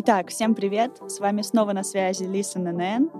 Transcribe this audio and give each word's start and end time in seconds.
Итак, 0.00 0.28
всем 0.28 0.54
привет! 0.54 0.96
С 1.08 1.18
вами 1.18 1.42
снова 1.42 1.72
на 1.72 1.82
связи 1.82 2.22
Лиса 2.22 2.60
ННН. 2.60 3.10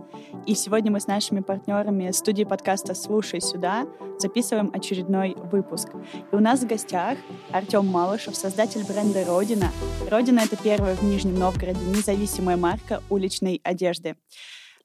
И 0.46 0.54
сегодня 0.54 0.93
мы 0.93 1.01
с 1.01 1.08
нашими 1.08 1.41
партнерами 1.41 2.12
студии 2.12 2.45
подкаста 2.45 2.95
«Слушай 2.95 3.41
сюда» 3.41 3.88
записываем 4.21 4.71
очередной 4.72 5.35
выпуск. 5.35 5.88
И 6.30 6.37
у 6.37 6.38
нас 6.38 6.61
в 6.61 6.69
гостях 6.69 7.19
Артем 7.51 7.85
Малышев, 7.85 8.37
создатель 8.37 8.87
бренда 8.87 9.25
«Родина». 9.25 9.72
«Родина»— 10.09 10.38
это 10.45 10.56
первая 10.56 10.95
в 10.95 11.03
Нижнем 11.03 11.35
Новгороде 11.35 11.85
независимая 11.85 12.56
марка 12.56 13.03
уличной 13.10 13.60
одежды. 13.65 14.17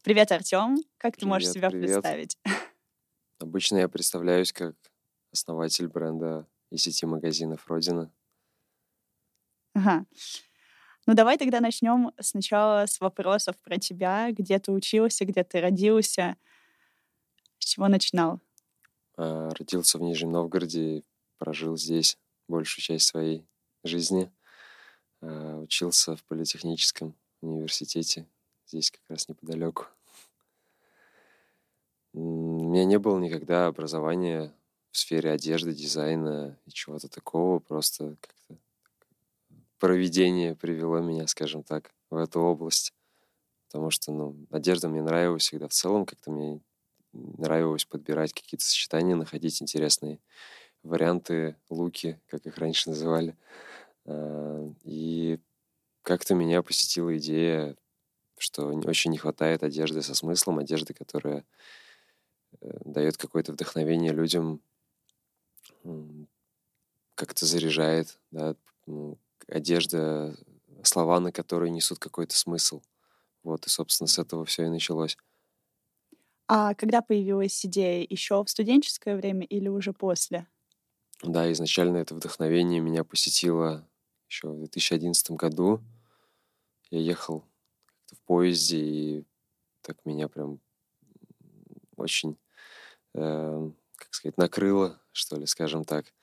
Привет, 0.01 0.31
Артем! 0.31 0.77
Как 0.97 1.13
ты 1.13 1.19
привет, 1.19 1.29
можешь 1.29 1.49
себя 1.49 1.69
привет. 1.69 2.01
представить? 2.01 2.39
Обычно 3.37 3.77
я 3.77 3.87
представляюсь 3.87 4.51
как 4.51 4.73
основатель 5.31 5.87
бренда 5.89 6.47
и 6.71 6.77
сети 6.77 7.05
магазинов 7.05 7.67
«Родина». 7.67 8.11
Ага. 9.75 10.07
Ну, 11.05 11.15
давай 11.15 11.37
тогда 11.37 11.59
начнем 11.59 12.11
сначала 12.19 12.85
с 12.85 13.01
вопросов 13.01 13.57
про 13.61 13.77
тебя. 13.77 14.31
Где 14.31 14.59
ты 14.59 14.71
учился, 14.71 15.25
где 15.25 15.43
ты 15.43 15.59
родился? 15.59 16.37
С 17.59 17.65
чего 17.65 17.89
начинал? 17.89 18.39
А, 19.17 19.49
родился 19.49 19.97
в 19.97 20.01
Нижнем 20.01 20.31
Новгороде, 20.31 21.03
прожил 21.37 21.77
здесь 21.77 22.17
большую 22.47 22.83
часть 22.83 23.07
своей 23.07 23.45
жизни. 23.83 24.31
А, 25.21 25.57
учился 25.57 26.15
в 26.15 26.23
политехническом 26.23 27.15
университете, 27.41 28.25
здесь 28.65 28.89
как 28.89 29.01
раз 29.09 29.27
неподалеку. 29.27 29.87
У 32.13 32.69
меня 32.69 32.85
не 32.85 32.97
было 32.97 33.19
никогда 33.19 33.67
образования 33.67 34.53
в 34.91 34.97
сфере 34.97 35.31
одежды, 35.31 35.73
дизайна 35.73 36.57
и 36.65 36.71
чего-то 36.71 37.09
такого. 37.09 37.59
Просто 37.59 38.15
как-то 38.21 38.57
проведение 39.83 40.55
привело 40.55 41.01
меня, 41.01 41.27
скажем 41.27 41.61
так, 41.61 41.91
в 42.09 42.15
эту 42.15 42.39
область. 42.39 42.93
Потому 43.67 43.89
что, 43.89 44.13
ну, 44.13 44.47
одежда 44.49 44.87
мне 44.87 45.01
нравилась 45.01 45.43
всегда 45.43 45.67
в 45.67 45.73
целом, 45.73 46.05
как-то 46.05 46.31
мне 46.31 46.61
нравилось 47.11 47.83
подбирать 47.83 48.31
какие-то 48.31 48.63
сочетания, 48.63 49.17
находить 49.17 49.61
интересные 49.61 50.21
варианты, 50.83 51.57
луки, 51.69 52.17
как 52.27 52.45
их 52.45 52.57
раньше 52.59 52.91
называли. 52.91 53.35
А, 54.05 54.71
и 54.85 55.41
как-то 56.01 56.33
меня 56.33 56.63
посетила 56.63 57.17
идея, 57.17 57.75
что 58.37 58.67
очень 58.67 59.11
не 59.11 59.17
хватает 59.17 59.63
одежды 59.63 60.01
со 60.01 60.15
смыслом, 60.15 60.59
одежды, 60.59 60.93
которая 60.93 61.43
э, 62.61 62.77
дает 62.85 63.17
какое-то 63.17 63.51
вдохновение 63.51 64.13
людям, 64.13 64.61
как-то 67.15 67.45
заряжает, 67.45 68.17
да, 68.31 68.55
ну, 68.85 69.17
одежда, 69.47 70.35
слова, 70.83 71.19
на 71.19 71.31
которые 71.31 71.71
несут 71.71 71.99
какой-то 71.99 72.37
смысл. 72.37 72.81
Вот, 73.43 73.67
и, 73.67 73.69
собственно, 73.69 74.07
с 74.07 74.19
этого 74.19 74.45
все 74.45 74.65
и 74.65 74.69
началось. 74.69 75.17
А 76.47 76.73
когда 76.75 77.01
появилась 77.01 77.65
идея? 77.65 78.05
Еще 78.09 78.41
в 78.43 78.49
студенческое 78.49 79.15
время 79.15 79.45
или 79.45 79.67
уже 79.67 79.93
после? 79.93 80.47
Да, 81.23 81.51
изначально 81.51 81.97
это 81.97 82.15
вдохновение 82.15 82.79
меня 82.79 83.03
посетило 83.03 83.87
еще 84.29 84.49
в 84.49 84.57
2011 84.57 85.35
году. 85.35 85.81
Я 86.91 86.99
ехал 87.01 87.43
в 88.07 88.21
поезде, 88.25 88.77
и 88.79 89.25
так 89.81 90.05
меня 90.05 90.29
прям 90.29 90.61
очень, 91.95 92.37
э, 93.15 93.71
как 93.97 94.13
сказать, 94.13 94.37
накрыло, 94.37 95.01
что 95.13 95.37
ли, 95.37 95.45
скажем 95.45 95.85
так. 95.85 96.13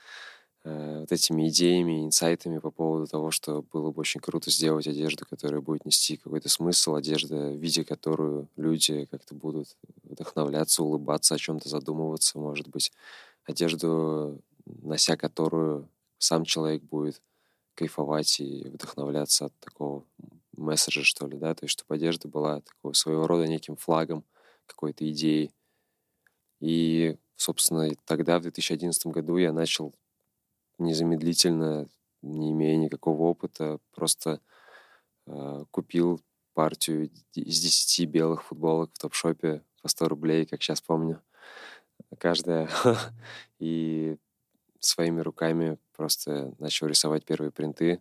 Э, 0.65 1.01
вот 1.01 1.11
этими 1.13 1.49
идеями, 1.49 2.05
инсайтами 2.05 2.59
по 2.59 2.71
поводу 2.71 3.07
того, 3.07 3.31
что 3.31 3.63
было 3.73 3.91
бы 3.91 4.01
очень 4.01 4.21
круто 4.21 4.51
сделать 4.51 4.87
одежду, 4.87 5.25
которая 5.29 5.63
будет 5.63 5.87
нести 5.87 6.17
какой-то 6.19 6.51
смысл, 6.51 6.97
одежда, 6.97 7.51
в 7.51 7.57
виде 7.57 7.83
которую 7.85 8.49
люди 8.57 9.07
как-то 9.11 9.35
будут 9.35 9.77
вдохновляться, 10.03 10.83
улыбаться, 10.83 11.35
о 11.35 11.39
чем-то 11.39 11.69
задумываться, 11.69 12.39
может 12.39 12.69
быть, 12.69 12.93
одежду, 13.47 14.43
нося 14.67 15.17
которую 15.17 15.89
сам 16.19 16.45
человек 16.45 16.83
будет 16.83 17.23
кайфовать 17.75 18.41
и 18.41 18.69
вдохновляться 18.69 19.47
от 19.47 19.55
такого 19.61 20.05
месседжа, 20.57 21.05
что 21.05 21.27
ли, 21.27 21.39
да, 21.39 21.55
то 21.55 21.65
есть 21.65 21.73
чтобы 21.73 21.95
одежда 21.95 22.29
была 22.29 22.61
такого 22.61 22.93
своего 22.93 23.27
рода 23.27 23.47
неким 23.47 23.77
флагом 23.77 24.25
какой-то 24.67 25.11
идеи. 25.11 25.53
И, 26.61 27.17
собственно, 27.37 27.89
тогда, 28.05 28.39
в 28.39 28.43
2011 28.43 29.07
году, 29.07 29.37
я 29.39 29.53
начал 29.53 29.95
незамедлительно, 30.81 31.89
не 32.23 32.53
имея 32.53 32.77
никакого 32.77 33.23
опыта, 33.23 33.79
просто 33.95 34.41
э, 35.27 35.65
купил 35.71 36.21
партию 36.55 37.11
из 37.35 37.61
10 37.61 38.09
белых 38.09 38.45
футболок 38.45 38.91
в 38.93 38.99
топ-шопе 38.99 39.63
по 39.83 39.89
100 39.89 40.09
рублей, 40.09 40.47
как 40.47 40.63
сейчас 40.63 40.81
помню, 40.81 41.23
каждая. 42.19 42.69
и 43.59 44.17
своими 44.81 45.21
руками 45.21 45.79
просто 45.95 46.55
начал 46.59 46.87
рисовать 46.87 47.25
первые 47.25 47.51
принты. 47.53 48.01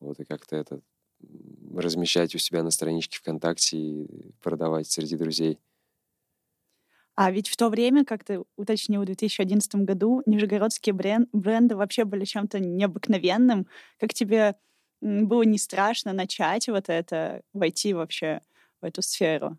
Вот, 0.00 0.18
и 0.20 0.24
как-то 0.24 0.56
это 0.56 0.80
размещать 1.74 2.34
у 2.34 2.38
себя 2.38 2.62
на 2.62 2.70
страничке 2.70 3.18
ВКонтакте 3.18 3.76
и 3.76 4.32
продавать 4.40 4.90
среди 4.90 5.16
друзей. 5.16 5.58
А 7.16 7.30
ведь 7.30 7.48
в 7.48 7.56
то 7.56 7.68
время, 7.68 8.04
как 8.04 8.24
ты 8.24 8.42
уточнил, 8.56 9.02
в 9.02 9.06
2011 9.06 9.84
году 9.84 10.22
нижегородские 10.26 10.94
бренд, 10.94 11.28
бренды 11.32 11.76
вообще 11.76 12.04
были 12.04 12.24
чем-то 12.24 12.58
необыкновенным. 12.58 13.68
Как 14.00 14.14
тебе 14.14 14.56
было 15.00 15.42
не 15.42 15.58
страшно 15.58 16.12
начать 16.12 16.68
вот 16.68 16.88
это, 16.88 17.42
войти 17.52 17.94
вообще 17.94 18.40
в 18.80 18.84
эту 18.84 19.02
сферу? 19.02 19.58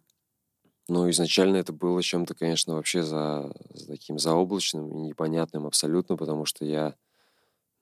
Ну, 0.88 1.10
изначально 1.10 1.58
это 1.58 1.74
было 1.74 2.02
чем-то, 2.04 2.36
конечно, 2.36 2.76
вообще 2.76 3.02
за, 3.02 3.52
за 3.74 3.88
таким 3.88 4.20
заоблачным 4.20 4.92
и 4.92 5.02
непонятным 5.02 5.66
абсолютно, 5.66 6.16
потому 6.16 6.46
что 6.46 6.64
я 6.64 6.96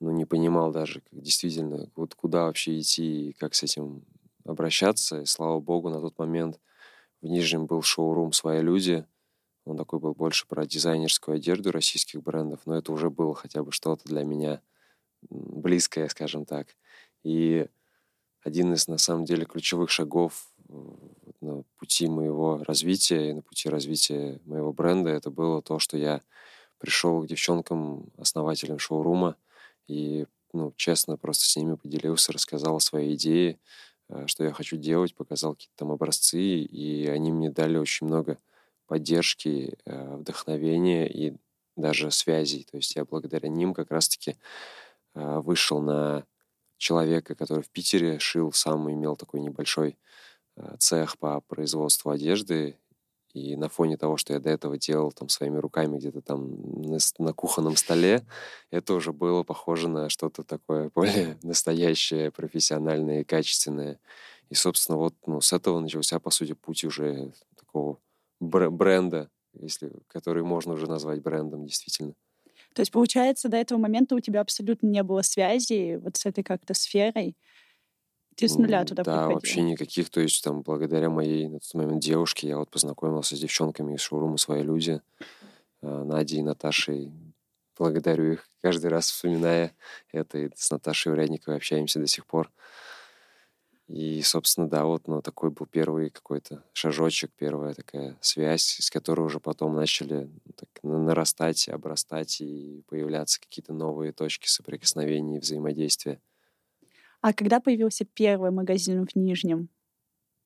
ну, 0.00 0.10
не 0.10 0.24
понимал 0.26 0.72
даже, 0.72 1.02
действительно, 1.12 1.90
вот 1.96 2.14
куда 2.14 2.44
вообще 2.46 2.78
идти 2.80 3.30
и 3.30 3.32
как 3.34 3.54
с 3.54 3.62
этим 3.62 4.04
обращаться. 4.44 5.22
И 5.22 5.26
слава 5.26 5.60
богу, 5.60 5.90
на 5.90 6.00
тот 6.00 6.18
момент 6.18 6.60
в 7.22 7.26
Нижнем 7.26 7.66
был 7.66 7.82
шоурум 7.82 8.32
«Свои 8.32 8.62
люди», 8.62 9.06
он 9.64 9.76
такой 9.76 9.98
был 9.98 10.14
больше 10.14 10.46
про 10.46 10.66
дизайнерскую 10.66 11.36
одежду 11.36 11.72
российских 11.72 12.22
брендов, 12.22 12.60
но 12.66 12.76
это 12.76 12.92
уже 12.92 13.10
было 13.10 13.34
хотя 13.34 13.62
бы 13.62 13.72
что-то 13.72 14.04
для 14.04 14.22
меня 14.24 14.60
близкое, 15.30 16.08
скажем 16.08 16.44
так. 16.44 16.68
И 17.22 17.66
один 18.42 18.74
из, 18.74 18.88
на 18.88 18.98
самом 18.98 19.24
деле, 19.24 19.46
ключевых 19.46 19.90
шагов 19.90 20.52
на 21.40 21.62
пути 21.78 22.08
моего 22.08 22.62
развития 22.64 23.30
и 23.30 23.32
на 23.32 23.42
пути 23.42 23.68
развития 23.68 24.40
моего 24.44 24.72
бренда, 24.72 25.10
это 25.10 25.30
было 25.30 25.62
то, 25.62 25.78
что 25.78 25.96
я 25.96 26.22
пришел 26.78 27.22
к 27.22 27.26
девчонкам, 27.26 28.10
основателям 28.18 28.78
шоурума, 28.78 29.36
и, 29.86 30.26
ну, 30.52 30.72
честно, 30.76 31.16
просто 31.16 31.44
с 31.44 31.56
ними 31.56 31.76
поделился, 31.76 32.32
рассказал 32.32 32.80
свои 32.80 33.14
идеи, 33.14 33.58
э, 34.10 34.26
что 34.26 34.44
я 34.44 34.52
хочу 34.52 34.76
делать, 34.76 35.14
показал 35.14 35.54
какие-то 35.54 35.76
там 35.76 35.92
образцы, 35.92 36.40
и 36.40 37.06
они 37.06 37.32
мне 37.32 37.50
дали 37.50 37.78
очень 37.78 38.06
много 38.06 38.38
поддержки, 38.86 39.76
э, 39.84 40.16
вдохновения 40.16 41.06
и 41.06 41.34
даже 41.76 42.10
связей. 42.10 42.66
То 42.70 42.76
есть 42.76 42.94
я 42.96 43.04
благодаря 43.04 43.48
ним 43.48 43.74
как 43.74 43.90
раз-таки 43.90 44.36
э, 45.14 45.38
вышел 45.40 45.80
на 45.80 46.24
человека, 46.78 47.34
который 47.34 47.62
в 47.62 47.70
Питере 47.70 48.18
шил 48.18 48.52
сам, 48.52 48.90
имел 48.90 49.16
такой 49.16 49.40
небольшой 49.40 49.98
э, 50.56 50.76
цех 50.78 51.18
по 51.18 51.40
производству 51.40 52.10
одежды. 52.10 52.78
И 53.32 53.56
на 53.56 53.68
фоне 53.68 53.96
того, 53.96 54.16
что 54.16 54.32
я 54.32 54.38
до 54.38 54.50
этого 54.50 54.78
делал 54.78 55.10
там 55.10 55.28
своими 55.28 55.58
руками 55.58 55.98
где-то 55.98 56.20
там 56.20 56.82
на, 56.82 56.98
на 57.18 57.32
кухонном 57.32 57.76
столе, 57.76 58.24
это 58.70 58.94
уже 58.94 59.12
было 59.12 59.42
похоже 59.42 59.88
на 59.88 60.08
что-то 60.08 60.44
такое 60.44 60.90
более 60.94 61.36
настоящее, 61.42 62.30
профессиональное 62.30 63.22
и 63.22 63.24
качественное. 63.24 63.98
И, 64.50 64.54
собственно, 64.54 64.98
вот 64.98 65.14
ну, 65.26 65.40
с 65.40 65.52
этого 65.52 65.80
начался, 65.80 66.20
по 66.20 66.30
сути, 66.30 66.52
путь 66.52 66.84
уже 66.84 67.32
такого 67.56 67.98
бренда, 68.40 69.30
если, 69.52 69.92
который 70.08 70.42
можно 70.42 70.74
уже 70.74 70.86
назвать 70.86 71.22
брендом, 71.22 71.66
действительно. 71.66 72.14
То 72.74 72.80
есть, 72.82 72.92
получается, 72.92 73.48
до 73.48 73.56
этого 73.56 73.78
момента 73.78 74.14
у 74.14 74.20
тебя 74.20 74.40
абсолютно 74.40 74.88
не 74.88 75.02
было 75.02 75.22
связи 75.22 75.96
вот 75.96 76.16
с 76.16 76.26
этой 76.26 76.42
как-то 76.42 76.74
сферой? 76.74 77.36
Ты 78.36 78.48
с 78.48 78.58
нуля 78.58 78.84
туда 78.84 79.04
Да, 79.04 79.12
приходил? 79.28 79.34
вообще 79.34 79.62
никаких. 79.62 80.10
То 80.10 80.20
есть, 80.20 80.42
там, 80.42 80.62
благодаря 80.62 81.08
моей 81.08 81.48
на 81.48 81.60
тот 81.60 81.72
момент 81.74 82.02
девушке, 82.02 82.48
я 82.48 82.58
вот 82.58 82.70
познакомился 82.70 83.36
с 83.36 83.40
девчонками 83.40 83.94
из 83.94 84.00
шоурума 84.00 84.38
«Свои 84.38 84.62
люди», 84.62 85.00
а, 85.82 86.04
Надей 86.04 86.40
и 86.40 86.42
Наташей. 86.42 87.12
Благодарю 87.78 88.32
их 88.34 88.48
каждый 88.62 88.88
раз, 88.88 89.10
вспоминая 89.10 89.76
это. 90.12 90.38
И 90.38 90.50
с 90.54 90.70
Наташей 90.70 91.12
Урядниковой 91.12 91.58
общаемся 91.58 92.00
до 92.00 92.06
сих 92.06 92.26
пор. 92.26 92.50
И, 93.88 94.22
собственно, 94.22 94.68
да, 94.68 94.86
вот 94.86 95.08
ну, 95.08 95.20
такой 95.20 95.50
был 95.50 95.66
первый 95.66 96.08
какой-то 96.08 96.64
шажочек, 96.72 97.30
первая 97.36 97.74
такая 97.74 98.16
связь, 98.22 98.78
с 98.80 98.90
которой 98.90 99.20
уже 99.20 99.40
потом 99.40 99.74
начали 99.74 100.30
ну, 100.44 100.52
так, 100.56 100.68
нарастать, 100.82 101.68
обрастать 101.68 102.40
и 102.40 102.82
появляться 102.88 103.40
какие-то 103.40 103.74
новые 103.74 104.12
точки 104.12 104.48
соприкосновения 104.48 105.36
и 105.36 105.40
взаимодействия. 105.40 106.18
А 107.20 107.34
когда 107.34 107.60
появился 107.60 108.06
первый 108.06 108.50
магазин 108.50 109.06
в 109.06 109.14
Нижнем? 109.16 109.68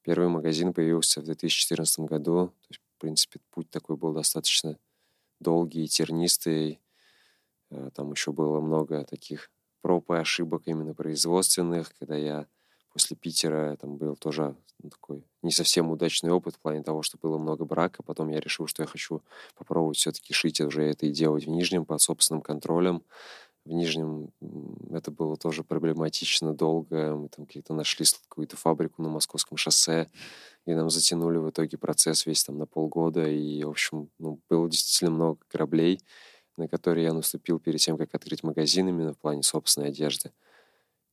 Первый 0.03 0.29
магазин 0.29 0.73
появился 0.73 1.21
в 1.21 1.25
2014 1.25 2.01
году. 2.01 2.49
То 2.49 2.67
есть, 2.71 2.81
в 2.97 3.01
принципе, 3.01 3.41
путь 3.51 3.71
такой 3.71 3.97
был 3.97 4.13
достаточно 4.13 4.79
долгий 5.39 5.85
и 5.85 5.89
тернистый. 5.89 6.81
Э, 7.71 7.91
там 7.95 8.11
еще 8.11 8.33
было 8.33 8.61
много 8.61 9.05
таких 9.05 9.51
проб 9.81 10.11
и 10.11 10.15
ошибок 10.15 10.63
именно 10.67 10.95
производственных, 10.95 11.93
когда 11.99 12.17
я 12.17 12.47
после 12.99 13.17
Питера 13.17 13.77
там 13.77 13.97
был 13.97 14.17
тоже 14.17 14.57
ну, 14.83 14.91
такой 14.91 15.25
не 15.43 15.53
совсем 15.53 15.89
удачный 15.93 16.33
опыт 16.33 16.57
в 16.57 16.59
плане 16.59 16.83
того, 16.83 17.03
что 17.03 17.17
было 17.17 17.39
много 17.39 17.65
брака. 17.65 18.03
Потом 18.03 18.29
я 18.29 18.41
решил, 18.41 18.67
что 18.67 18.83
я 18.83 18.89
хочу 18.89 19.23
попробовать 19.57 19.99
все-таки 19.99 20.35
шить 20.35 20.61
уже 20.61 20.83
это 20.83 21.07
и 21.07 21.13
делать 21.13 21.47
в 21.47 21.49
Нижнем 21.49 21.85
под 21.85 22.01
собственным 22.01 22.43
контролем. 22.43 23.05
В 23.65 23.71
Нижнем 23.71 24.33
это 24.91 25.13
было 25.13 25.37
тоже 25.37 25.63
проблематично 25.63 26.55
долго. 26.55 27.15
Мы 27.15 27.29
там 27.29 27.47
какие-то 27.47 27.73
нашли 27.73 28.05
какую-то 28.29 28.57
фабрику 28.57 29.01
на 29.01 29.09
Московском 29.09 29.57
шоссе, 29.57 30.11
и 30.67 30.75
нам 30.75 30.91
затянули 30.91 31.39
в 31.39 31.51
итоге 31.51 31.79
процесс 31.79 32.27
весь 32.27 32.43
там 32.43 32.59
на 32.59 32.67
полгода. 32.67 33.29
И, 33.29 33.63
в 33.63 33.71
общем, 33.71 34.11
ну, 34.19 34.41
было 34.51 34.69
действительно 34.69 35.13
много 35.13 35.39
кораблей, 35.47 36.01
на 36.57 36.67
которые 36.67 37.05
я 37.05 37.13
наступил 37.13 37.61
перед 37.61 37.79
тем, 37.79 37.97
как 37.97 38.13
открыть 38.13 38.43
магазин 38.43 38.89
именно 38.89 39.15
в 39.15 39.19
плане 39.19 39.45
собственной 39.45 39.91
одежды. 39.91 40.33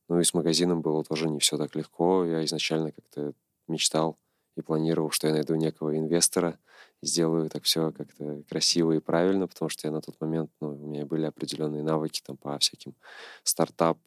Ну 0.08 0.20
и 0.20 0.24
с 0.24 0.34
магазином 0.34 0.82
было 0.82 1.02
тоже 1.04 1.28
не 1.28 1.40
все 1.40 1.56
так 1.56 1.74
легко. 1.74 2.24
Я 2.24 2.44
изначально 2.44 2.92
как-то 2.92 3.32
мечтал 3.68 4.18
и 4.56 4.62
планировал, 4.62 5.10
что 5.10 5.26
я 5.26 5.34
найду 5.34 5.54
некого 5.54 5.96
инвестора, 5.98 6.58
сделаю 7.02 7.50
так 7.50 7.64
все 7.64 7.92
как-то 7.92 8.42
красиво 8.48 8.92
и 8.92 9.00
правильно, 9.00 9.46
потому 9.46 9.68
что 9.68 9.86
я 9.86 9.92
на 9.92 10.00
тот 10.00 10.20
момент, 10.20 10.50
ну, 10.60 10.70
у 10.70 10.86
меня 10.86 11.04
были 11.04 11.26
определенные 11.26 11.82
навыки 11.82 12.22
там 12.24 12.36
по 12.36 12.58
всяким 12.58 12.94
стартап 13.42 13.98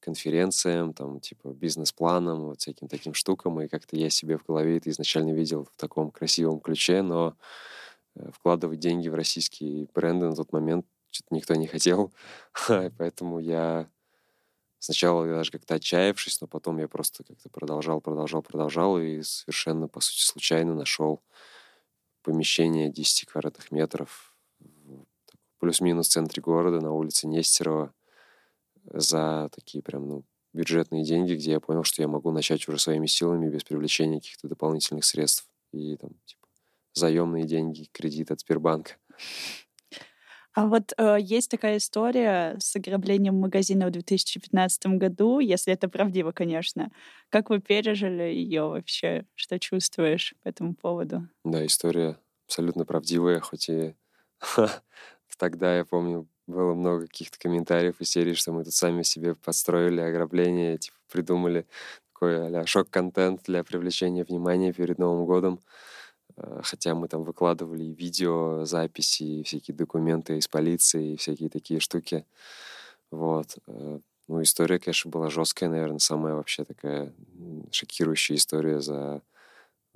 конференциям, 0.00 0.92
там, 0.92 1.20
типа, 1.20 1.48
бизнес-планам, 1.48 2.46
вот 2.46 2.60
всяким 2.60 2.88
таким 2.88 3.14
штукам, 3.14 3.60
и 3.60 3.68
как-то 3.68 3.96
я 3.96 4.10
себе 4.10 4.36
в 4.38 4.44
голове 4.44 4.76
это 4.76 4.90
изначально 4.90 5.32
видел 5.32 5.64
в 5.64 5.80
таком 5.80 6.10
красивом 6.10 6.60
ключе, 6.60 7.02
но 7.02 7.36
э, 8.14 8.30
вкладывать 8.32 8.78
деньги 8.78 9.08
в 9.08 9.14
российские 9.14 9.88
бренды 9.94 10.26
на 10.26 10.36
тот 10.36 10.52
момент 10.52 10.86
что-то 11.10 11.34
никто 11.34 11.54
не 11.54 11.66
хотел, 11.66 12.12
поэтому 12.98 13.40
я 13.40 13.88
Сначала 14.86 15.26
даже 15.26 15.50
как-то 15.50 15.74
отчаявшись, 15.74 16.40
но 16.40 16.46
потом 16.46 16.78
я 16.78 16.86
просто 16.86 17.24
как-то 17.24 17.48
продолжал, 17.48 18.00
продолжал, 18.00 18.40
продолжал 18.40 19.00
и 19.00 19.20
совершенно, 19.22 19.88
по 19.88 19.98
сути, 19.98 20.20
случайно 20.20 20.74
нашел 20.74 21.24
помещение 22.22 22.88
10 22.88 23.24
квадратных 23.24 23.72
метров 23.72 24.32
плюс-минус 25.58 26.06
в 26.06 26.12
центре 26.12 26.40
города 26.40 26.80
на 26.80 26.92
улице 26.92 27.26
Нестерова 27.26 27.92
за 28.84 29.50
такие 29.52 29.82
прям, 29.82 30.08
ну, 30.08 30.24
бюджетные 30.52 31.02
деньги, 31.02 31.34
где 31.34 31.50
я 31.50 31.58
понял, 31.58 31.82
что 31.82 32.00
я 32.00 32.06
могу 32.06 32.30
начать 32.30 32.68
уже 32.68 32.78
своими 32.78 33.06
силами 33.06 33.50
без 33.50 33.64
привлечения 33.64 34.20
каких-то 34.20 34.46
дополнительных 34.46 35.04
средств 35.04 35.48
и 35.72 35.96
там, 35.96 36.10
типа, 36.26 36.46
заемные 36.92 37.42
деньги, 37.42 37.88
кредит 37.90 38.30
от 38.30 38.38
Сбербанка. 38.38 38.98
А 40.56 40.66
вот 40.66 40.94
э, 40.96 41.18
есть 41.20 41.50
такая 41.50 41.76
история 41.76 42.56
с 42.58 42.74
ограблением 42.76 43.34
магазина 43.38 43.88
в 43.88 43.90
2015 43.90 44.96
году, 44.96 45.38
если 45.38 45.70
это 45.74 45.86
правдиво, 45.90 46.32
конечно. 46.32 46.90
Как 47.28 47.50
вы 47.50 47.60
пережили 47.60 48.22
ее 48.22 48.62
вообще? 48.62 49.26
Что 49.34 49.58
чувствуешь 49.58 50.34
по 50.42 50.48
этому 50.48 50.74
поводу? 50.74 51.28
Да, 51.44 51.64
история 51.66 52.18
абсолютно 52.46 52.86
правдивая, 52.86 53.38
хоть 53.40 53.68
и 53.68 53.96
тогда, 55.36 55.76
я 55.76 55.84
помню, 55.84 56.26
было 56.46 56.72
много 56.72 57.06
каких-то 57.06 57.38
комментариев 57.38 58.00
из 58.00 58.08
серии, 58.08 58.32
что 58.32 58.52
мы 58.52 58.64
тут 58.64 58.72
сами 58.72 59.02
себе 59.02 59.34
подстроили 59.34 60.00
ограбление, 60.00 60.78
типа 60.78 60.96
придумали 61.12 61.66
такой 62.14 62.60
а 62.62 62.64
шок-контент 62.64 63.42
для 63.44 63.62
привлечения 63.62 64.24
внимания 64.24 64.72
перед 64.72 64.96
Новым 64.96 65.26
годом. 65.26 65.60
Э, 66.36 66.60
хотя 66.62 66.94
мы 66.94 67.08
там 67.08 67.24
выкладывали 67.24 67.84
видео, 67.84 68.64
записи, 68.64 69.42
всякие 69.42 69.76
документы 69.76 70.38
из 70.38 70.48
полиции, 70.48 71.16
всякие 71.16 71.48
такие 71.48 71.80
штуки. 71.80 72.24
Вот. 73.10 73.56
Э, 73.66 74.00
ну, 74.28 74.42
история, 74.42 74.78
конечно, 74.78 75.10
была 75.10 75.30
жесткая, 75.30 75.70
наверное, 75.70 75.98
самая 75.98 76.34
вообще 76.34 76.64
такая 76.64 77.12
шокирующая 77.70 78.36
история 78.36 78.80
за 78.80 79.22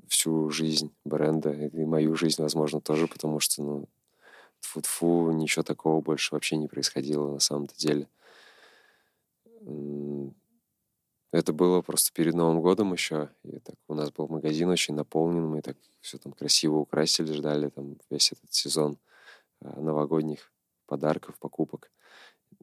всю 0.08 0.50
жизнь 0.50 0.92
бренда, 1.04 1.52
и 1.52 1.84
мою 1.84 2.16
жизнь, 2.16 2.42
возможно, 2.42 2.80
тоже, 2.80 3.06
потому 3.06 3.40
что, 3.40 3.62
ну, 3.62 3.88
тфу-тфу, 4.60 5.32
ничего 5.32 5.62
такого 5.62 6.00
больше 6.00 6.34
вообще 6.34 6.56
не 6.56 6.68
происходило 6.68 7.32
на 7.32 7.40
самом-то 7.40 7.76
деле. 7.76 8.08
Это 11.32 11.52
было 11.52 11.80
просто 11.80 12.12
перед 12.12 12.34
Новым 12.34 12.60
годом 12.60 12.92
еще. 12.92 13.30
И 13.44 13.58
так 13.60 13.76
у 13.86 13.94
нас 13.94 14.10
был 14.10 14.26
магазин 14.28 14.68
очень 14.68 14.94
наполнен. 14.94 15.46
Мы 15.46 15.62
так 15.62 15.76
все 16.00 16.18
там 16.18 16.32
красиво 16.32 16.76
украсили, 16.76 17.32
ждали 17.32 17.68
там 17.68 17.96
весь 18.10 18.32
этот 18.32 18.52
сезон 18.52 18.98
а, 19.60 19.80
новогодних 19.80 20.52
подарков, 20.86 21.38
покупок. 21.38 21.90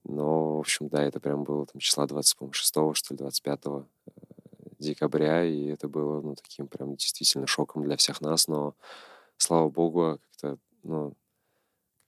Но, 0.04 0.58
в 0.58 0.60
общем, 0.60 0.90
да, 0.90 1.04
это 1.04 1.20
прям 1.20 1.44
было 1.44 1.66
там 1.66 1.80
числа 1.80 2.08
26 2.08 2.74
что 2.94 3.14
ли, 3.14 3.18
25 3.18 3.60
э, 3.66 3.84
декабря, 4.80 5.46
и 5.46 5.68
это 5.68 5.88
было, 5.88 6.22
ну, 6.22 6.36
таким 6.36 6.68
прям 6.68 6.96
действительно 6.96 7.48
шоком 7.48 7.84
для 7.84 7.96
всех 7.96 8.20
нас, 8.22 8.48
но, 8.48 8.76
слава 9.38 9.70
богу, 9.70 10.20
как-то, 10.22 10.58
ну, 10.84 11.12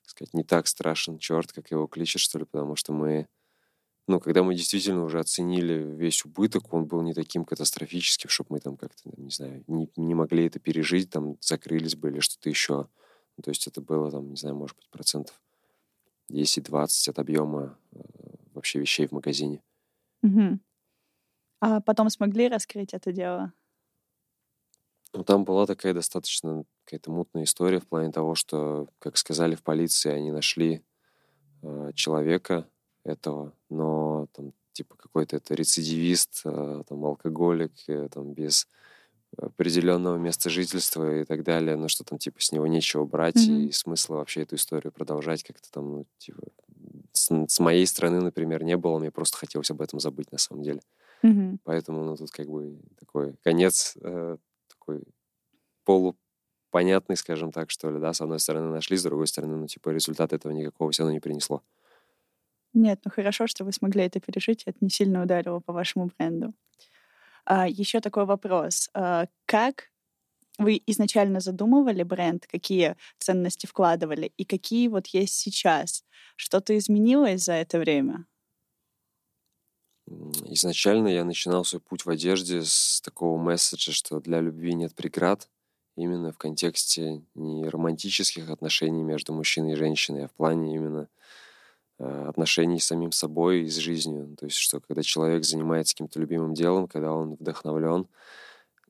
как 0.02 0.10
сказать, 0.10 0.34
не 0.34 0.44
так 0.44 0.68
страшен 0.68 1.20
черт, 1.20 1.52
как 1.54 1.72
его 1.72 1.88
кличет, 1.88 2.22
что 2.22 2.40
ли, 2.40 2.46
потому 2.46 2.76
что 2.76 2.92
мы 2.92 3.28
но 4.10 4.20
когда 4.20 4.42
мы 4.42 4.56
действительно 4.56 5.04
уже 5.04 5.20
оценили 5.20 5.74
весь 5.74 6.26
убыток, 6.26 6.74
он 6.74 6.86
был 6.86 7.04
не 7.04 7.14
таким 7.14 7.46
катастрофическим, 7.46 8.28
чтобы 8.28 8.54
мы 8.54 8.60
там 8.60 8.76
как-то, 8.76 9.12
не 9.18 9.30
знаю, 9.30 9.64
не, 9.68 9.88
не 9.98 10.16
могли 10.16 10.48
это 10.48 10.60
пережить, 10.60 11.12
там 11.12 11.38
закрылись 11.42 11.96
бы 11.96 12.10
или 12.10 12.20
что-то 12.20 12.50
еще. 12.50 12.88
Ну, 13.38 13.44
то 13.44 13.52
есть 13.52 13.68
это 13.68 13.82
было 13.82 14.10
там, 14.10 14.28
не 14.32 14.36
знаю, 14.36 14.56
может 14.56 14.76
быть, 14.76 14.90
процентов 14.90 15.40
10-20 16.32 17.12
от 17.12 17.20
объема 17.20 17.78
э, 17.92 18.00
вообще 18.56 18.80
вещей 18.80 19.06
в 19.06 19.12
магазине. 19.12 19.62
Угу. 20.24 20.60
А 21.62 21.80
потом 21.82 22.10
смогли 22.10 22.48
раскрыть 22.48 22.96
это 22.96 23.12
дело? 23.12 23.54
Ну, 25.14 25.24
там 25.24 25.44
была 25.44 25.68
такая 25.68 25.94
достаточно 25.94 26.66
какая-то 26.84 27.12
мутная 27.12 27.44
история 27.44 27.80
в 27.80 27.88
плане 27.88 28.12
того, 28.12 28.34
что, 28.34 28.88
как 28.98 29.18
сказали 29.18 29.54
в 29.54 29.62
полиции, 29.62 30.10
они 30.10 30.32
нашли 30.32 30.84
э, 31.62 31.92
человека, 31.94 32.68
этого, 33.10 33.54
но 33.70 34.28
там 34.34 34.54
типа 34.74 34.96
какой-то 34.96 35.36
это 35.36 35.54
рецидивист, 35.56 36.42
э, 36.46 36.84
там 36.88 37.06
алкоголик, 37.06 37.74
э, 37.88 38.08
там 38.12 38.34
без 38.34 38.68
определенного 39.38 40.18
места 40.18 40.50
жительства 40.50 41.22
и 41.22 41.24
так 41.24 41.44
далее, 41.44 41.76
но 41.76 41.88
что 41.88 42.04
там 42.04 42.18
типа 42.18 42.42
с 42.42 42.52
него 42.52 42.66
нечего 42.68 43.06
брать 43.06 43.36
mm-hmm. 43.36 43.68
и 43.68 43.72
смысла 43.72 44.16
вообще 44.16 44.42
эту 44.42 44.56
историю 44.56 44.92
продолжать 44.92 45.44
как-то 45.44 45.72
там, 45.72 45.92
ну, 45.92 46.06
типа, 46.18 46.42
с, 47.14 47.30
с 47.48 47.60
моей 47.60 47.86
стороны, 47.86 48.22
например, 48.22 48.64
не 48.64 48.78
было, 48.78 48.98
мне 49.00 49.12
просто 49.12 49.38
хотелось 49.38 49.70
об 49.72 49.82
этом 49.82 50.00
забыть 50.00 50.32
на 50.32 50.38
самом 50.38 50.64
деле. 50.64 50.82
Mm-hmm. 51.24 51.60
Поэтому, 51.64 52.04
ну, 52.04 52.16
тут 52.16 52.32
как 52.32 52.48
бы 52.48 52.80
такой 52.98 53.36
конец 53.44 53.96
э, 54.02 54.38
такой 54.68 55.04
полупонятный, 55.84 57.18
скажем 57.18 57.52
так, 57.52 57.70
что 57.70 57.92
ли, 57.92 58.00
да, 58.00 58.14
с 58.14 58.22
одной 58.22 58.40
стороны 58.40 58.72
нашли, 58.72 58.98
с 58.98 59.04
другой 59.04 59.28
стороны, 59.28 59.58
ну, 59.58 59.68
типа, 59.68 59.90
результат 59.90 60.34
этого 60.34 60.52
никакого 60.52 60.92
все 60.92 61.04
равно 61.04 61.14
не 61.14 61.20
принесло. 61.20 61.62
Нет, 62.80 63.02
ну 63.04 63.12
хорошо, 63.12 63.46
что 63.46 63.66
вы 63.66 63.74
смогли 63.74 64.04
это 64.04 64.22
пережить, 64.22 64.64
это 64.66 64.78
не 64.80 64.90
сильно 64.90 65.22
ударило 65.22 65.60
по 65.60 65.74
вашему 65.74 66.10
бренду. 66.18 66.54
А, 67.46 67.68
еще 67.68 68.00
такой 68.00 68.26
вопрос. 68.26 68.90
А, 68.94 69.26
как 69.46 69.90
вы 70.58 70.82
изначально 70.88 71.42
задумывали 71.42 72.04
бренд, 72.04 72.48
какие 72.48 72.96
ценности 73.18 73.66
вкладывали 73.68 74.32
и 74.38 74.46
какие 74.46 74.88
вот 74.88 75.08
есть 75.08 75.36
сейчас? 75.36 76.06
Что-то 76.38 76.78
изменилось 76.78 77.44
за 77.44 77.54
это 77.54 77.80
время? 77.80 78.26
Изначально 80.46 81.10
я 81.10 81.26
начинал 81.26 81.66
свой 81.66 81.82
путь 81.82 82.06
в 82.06 82.10
одежде 82.10 82.64
с 82.64 83.02
такого 83.02 83.38
месседжа, 83.38 83.92
что 83.92 84.22
для 84.22 84.40
любви 84.40 84.74
нет 84.74 84.96
преград, 84.96 85.50
именно 85.98 86.32
в 86.32 86.38
контексте 86.38 87.24
не 87.36 87.68
романтических 87.68 88.50
отношений 88.50 89.04
между 89.04 89.34
мужчиной 89.34 89.74
и 89.74 89.76
женщиной, 89.76 90.26
а 90.26 90.28
в 90.30 90.34
плане 90.34 90.74
именно 90.76 91.10
отношений 92.00 92.80
с 92.80 92.86
самим 92.86 93.12
собой 93.12 93.64
и 93.64 93.70
с 93.70 93.76
жизнью. 93.76 94.36
То 94.40 94.46
есть, 94.46 94.58
что 94.58 94.80
когда 94.80 95.04
человек 95.04 95.44
занимается 95.44 95.94
каким-то 95.94 96.20
любимым 96.20 96.54
делом, 96.54 96.88
когда 96.88 97.12
он 97.12 97.36
вдохновлен 97.36 98.08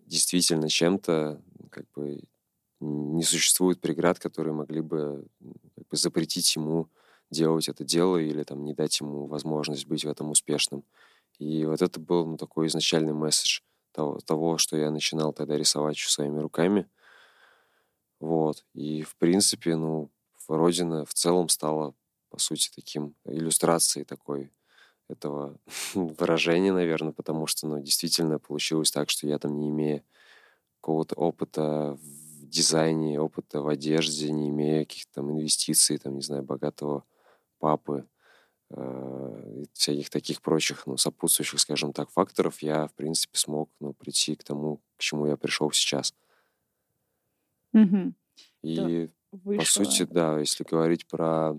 действительно 0.05 0.69
чем-то, 0.69 1.41
как 1.71 1.85
бы 1.95 2.21
не 2.79 3.23
существует 3.23 3.81
преград, 3.81 4.19
которые 4.19 4.53
могли 4.53 4.81
бы, 4.81 5.27
как 5.75 5.87
бы 5.87 5.97
запретить 5.97 6.55
ему 6.55 6.87
делать 7.31 7.67
это 7.67 7.83
дело 7.83 8.17
или 8.17 8.43
там 8.43 8.63
не 8.63 8.73
дать 8.73 8.99
ему 8.99 9.25
возможность 9.25 9.85
быть 9.85 10.05
в 10.05 10.09
этом 10.09 10.31
успешным. 10.31 10.83
И 11.37 11.65
вот 11.65 11.81
это 11.81 11.99
был 11.99 12.25
ну, 12.25 12.37
такой 12.37 12.67
изначальный 12.67 13.13
месседж 13.13 13.61
того, 13.91 14.19
того, 14.19 14.57
что 14.57 14.77
я 14.77 14.91
начинал 14.91 15.33
тогда 15.33 15.57
рисовать 15.57 15.97
своими 15.97 16.39
руками. 16.39 16.87
Вот. 18.19 18.65
И, 18.73 19.03
в 19.03 19.15
принципе, 19.15 19.75
ну, 19.75 20.09
Родина 20.47 21.05
в 21.05 21.13
целом 21.13 21.47
стала 21.49 21.93
по 22.29 22.39
сути, 22.39 22.69
таким 22.75 23.15
иллюстрацией 23.25 24.05
такой 24.05 24.51
этого 25.09 25.57
выражения, 25.93 26.71
наверное, 26.71 27.11
потому 27.11 27.47
что, 27.47 27.67
ну, 27.67 27.79
действительно 27.79 28.39
получилось 28.39 28.91
так, 28.91 29.09
что 29.09 29.27
я 29.27 29.39
там, 29.39 29.59
не 29.59 29.69
имея 29.69 30.03
какого-то 30.79 31.15
опыта 31.15 31.97
в 32.01 32.47
дизайне, 32.47 33.19
опыта 33.19 33.61
в 33.61 33.67
одежде, 33.67 34.31
не 34.31 34.49
имея 34.49 34.85
каких-то 34.85 35.15
там 35.15 35.31
инвестиций, 35.31 35.97
там, 35.97 36.15
не 36.15 36.21
знаю, 36.21 36.43
богатого 36.43 37.03
папы, 37.59 38.07
э, 38.71 39.63
всяких 39.73 40.09
таких 40.09 40.41
прочих, 40.41 40.87
ну, 40.87 40.97
сопутствующих, 40.97 41.59
скажем 41.59 41.91
так, 41.91 42.09
факторов, 42.11 42.61
я, 42.61 42.87
в 42.87 42.93
принципе, 42.93 43.37
смог, 43.37 43.69
ну, 43.79 43.93
прийти 43.93 44.35
к 44.35 44.43
тому, 44.43 44.77
к 44.97 45.01
чему 45.01 45.25
я 45.27 45.37
пришел 45.37 45.71
сейчас. 45.71 46.13
Угу. 47.73 48.13
И, 48.63 49.09
по 49.43 49.65
сути, 49.65 50.03
да, 50.03 50.39
если 50.39 50.63
говорить 50.63 51.07
про 51.07 51.55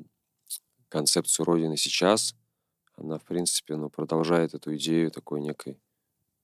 концепцию 0.91 1.47
Родины 1.47 1.77
сейчас, 1.77 2.35
она, 2.97 3.19
в 3.19 3.25
принципе, 3.25 3.77
ну, 3.77 3.89
продолжает 3.89 4.55
эту 4.55 4.77
идею 4.77 5.11
такой 5.11 5.41
некой 5.41 5.81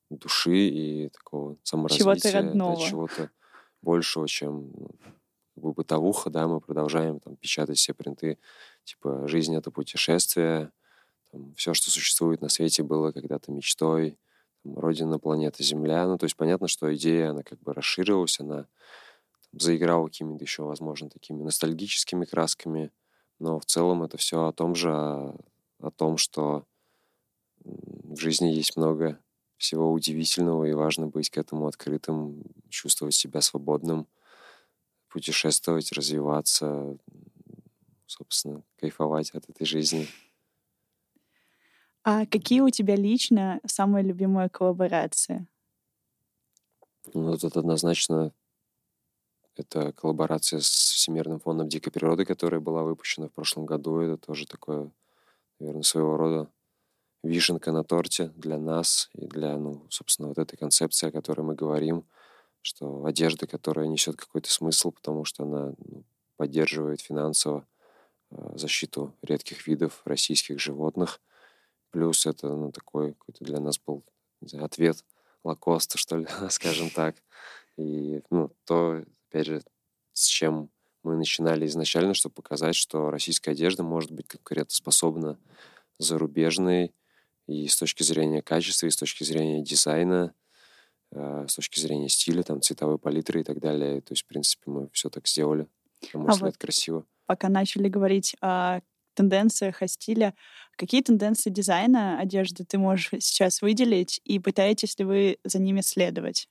души 0.09 0.69
и 0.69 1.09
такого 1.11 1.57
саморазвития. 1.63 2.05
Чего-то 2.05 2.33
родного. 2.33 2.77
Да, 2.77 2.83
чего-то 2.83 3.31
большего, 3.83 4.27
чем 4.27 4.71
ну, 4.73 4.91
как 5.55 5.63
бы 5.63 5.73
бытовуха, 5.73 6.31
да, 6.31 6.47
мы 6.49 6.61
продолжаем 6.61 7.21
там 7.21 7.37
печатать 7.37 7.79
все 7.79 7.93
принты, 7.93 8.39
типа 8.85 9.29
«Жизнь— 9.29 9.55
это 9.57 9.71
путешествие», 9.71 10.71
там, 11.31 11.55
все, 11.55 11.75
что 11.75 11.91
существует 11.91 12.41
на 12.41 12.49
свете, 12.49 12.83
было 12.83 13.13
когда-то 13.13 13.53
мечтой, 13.53 14.19
там, 14.63 14.79
Родина, 14.79 15.19
планета 15.19 15.63
Земля. 15.63 16.07
Ну, 16.07 16.19
то 16.19 16.25
есть 16.25 16.37
понятно, 16.37 16.69
что 16.69 16.95
идея, 16.95 17.31
она 17.31 17.43
как 17.43 17.59
бы 17.61 17.75
расширилась, 17.75 18.41
она 18.41 18.67
там, 19.51 19.61
заиграла 19.61 20.07
какими-то 20.07 20.45
еще, 20.45 20.63
возможно, 20.63 21.11
такими 21.11 21.43
ностальгическими 21.43 22.25
красками, 22.25 22.93
но 23.39 23.59
в 23.59 23.65
целом 23.65 24.03
это 24.03 24.17
все 24.17 24.47
о 24.47 24.53
том 24.53 24.75
же, 24.75 24.91
о, 24.91 25.37
о 25.81 25.91
том, 25.91 26.17
что 26.17 26.65
в 27.65 28.19
жизни 28.19 28.49
есть 28.49 28.77
много 28.77 29.19
всего 29.57 29.91
удивительного, 29.93 30.65
и 30.65 30.73
важно 30.73 31.07
быть 31.09 31.31
к 31.31 31.39
этому 31.39 31.67
открытым, 31.67 32.43
чувствовать 32.69 33.15
себя 33.15 33.41
свободным, 33.41 34.07
путешествовать, 35.09 35.93
развиваться, 35.93 36.99
собственно, 38.07 38.63
кайфовать 38.79 39.31
от 39.31 39.49
этой 39.49 39.67
жизни. 39.67 40.09
А 42.05 42.25
какие 42.27 42.61
у 42.61 42.71
тебя 42.71 42.97
лично 42.97 43.61
самые 43.67 44.05
любимые 44.05 44.49
коллаборации? 44.49 45.47
Ну, 47.15 47.37
тут 47.37 47.57
однозначно 47.57 48.33
это 49.59 49.93
коллаборация 49.93 50.61
с 50.61 50.67
Всемирным 50.67 51.41
фондом 51.41 51.69
дикой 51.69 51.91
природы, 51.91 52.25
которая 52.25 52.61
была 52.61 52.83
выпущена 52.83 53.29
в 53.29 53.33
прошлом 53.33 53.67
году. 53.67 53.99
Это 53.99 54.17
тоже 54.17 54.47
такое, 54.47 54.91
наверное, 55.61 55.83
своего 55.83 56.17
рода 56.17 56.51
вишенка 57.23 57.73
на 57.73 57.85
торте 57.85 58.33
для 58.37 58.59
нас 58.59 59.11
и 59.15 59.27
для, 59.27 59.57
ну, 59.57 59.87
собственно, 59.89 60.29
вот 60.29 60.39
этой 60.39 60.57
концепции, 60.57 61.09
о 61.09 61.13
которой 61.13 61.43
мы 61.43 61.55
говорим, 61.55 62.07
что 62.63 63.05
одежда, 63.05 63.47
которая 63.47 63.87
несет 63.87 64.17
какой-то 64.17 64.51
смысл, 64.51 64.91
потому 64.91 65.25
что 65.25 65.45
она 65.45 65.75
ну, 65.79 66.05
поддерживает 66.37 67.01
финансово 67.01 67.67
э, 68.31 68.53
защиту 68.57 69.15
редких 69.23 69.67
видов 69.67 70.03
российских 70.05 70.61
животных. 70.61 71.21
Плюс 71.91 72.27
это 72.27 72.49
ну, 72.49 72.73
такой 72.73 73.15
какой-то 73.15 73.45
для 73.45 73.61
нас 73.61 73.79
был 73.79 74.05
знаю, 74.41 74.67
ответ 74.67 75.05
Лакоста, 75.45 75.99
что 75.99 76.17
ли, 76.17 76.27
скажем 76.51 76.91
так. 76.91 77.17
И 77.77 78.23
ну, 78.31 78.51
то, 78.65 79.05
опять 79.37 79.47
же, 79.47 79.63
с 80.13 80.27
чем 80.27 80.71
мы 81.03 81.17
начинали 81.17 81.67
изначально, 81.67 82.15
чтобы 82.15 82.35
показать, 82.35 82.75
что 82.75 83.11
российская 83.11 83.53
одежда 83.53 83.83
может 83.83 84.11
быть 84.11 84.27
конкурентоспособна 84.27 85.39
зарубежной 85.99 86.95
и 87.47 87.69
с 87.69 87.77
точки 87.77 88.03
зрения 88.03 88.43
качества, 88.43 88.87
и 88.87 88.91
с 88.91 88.97
точки 88.97 89.25
зрения 89.25 89.63
дизайна, 89.63 90.35
э, 91.13 91.47
с 91.49 91.55
точки 91.55 91.79
зрения 91.79 92.09
стиля, 92.09 92.43
там, 92.43 92.61
цветовой 92.61 92.99
палитры 92.99 93.43
и 93.43 93.45
так 93.45 93.61
далее. 93.61 94.01
То 94.01 94.13
есть, 94.13 94.25
в 94.25 94.27
принципе, 94.27 94.71
мы 94.71 94.89
все 94.93 95.11
так 95.11 95.29
сделали. 95.29 95.69
Потому 96.01 96.29
а 96.29 96.33
что 96.33 96.47
вот 96.47 96.57
красиво. 96.57 97.05
Пока 97.27 97.49
начали 97.49 97.89
говорить 97.89 98.37
о 98.41 98.81
тенденциях, 99.15 99.83
о 99.83 99.89
стиле, 99.89 100.35
какие 100.77 101.03
тенденции 101.03 101.51
дизайна 101.51 102.19
одежды 102.19 102.65
ты 102.65 102.79
можешь 102.79 103.11
сейчас 103.21 103.63
выделить, 103.63 104.21
и 104.25 104.39
пытаетесь 104.39 104.99
ли 104.99 105.05
вы 105.05 105.39
за 105.45 105.59
ними 105.59 105.83
следовать? 105.83 106.49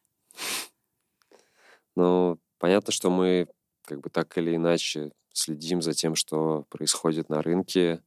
Ну, 1.95 2.39
понятно, 2.57 2.91
что 2.91 3.09
мы 3.09 3.47
как 3.85 4.01
бы 4.01 4.09
так 4.09 4.37
или 4.37 4.55
иначе 4.55 5.11
следим 5.33 5.81
за 5.81 5.93
тем, 5.93 6.15
что 6.15 6.65
происходит 6.69 7.29
на 7.29 7.41
рынке, 7.41 8.01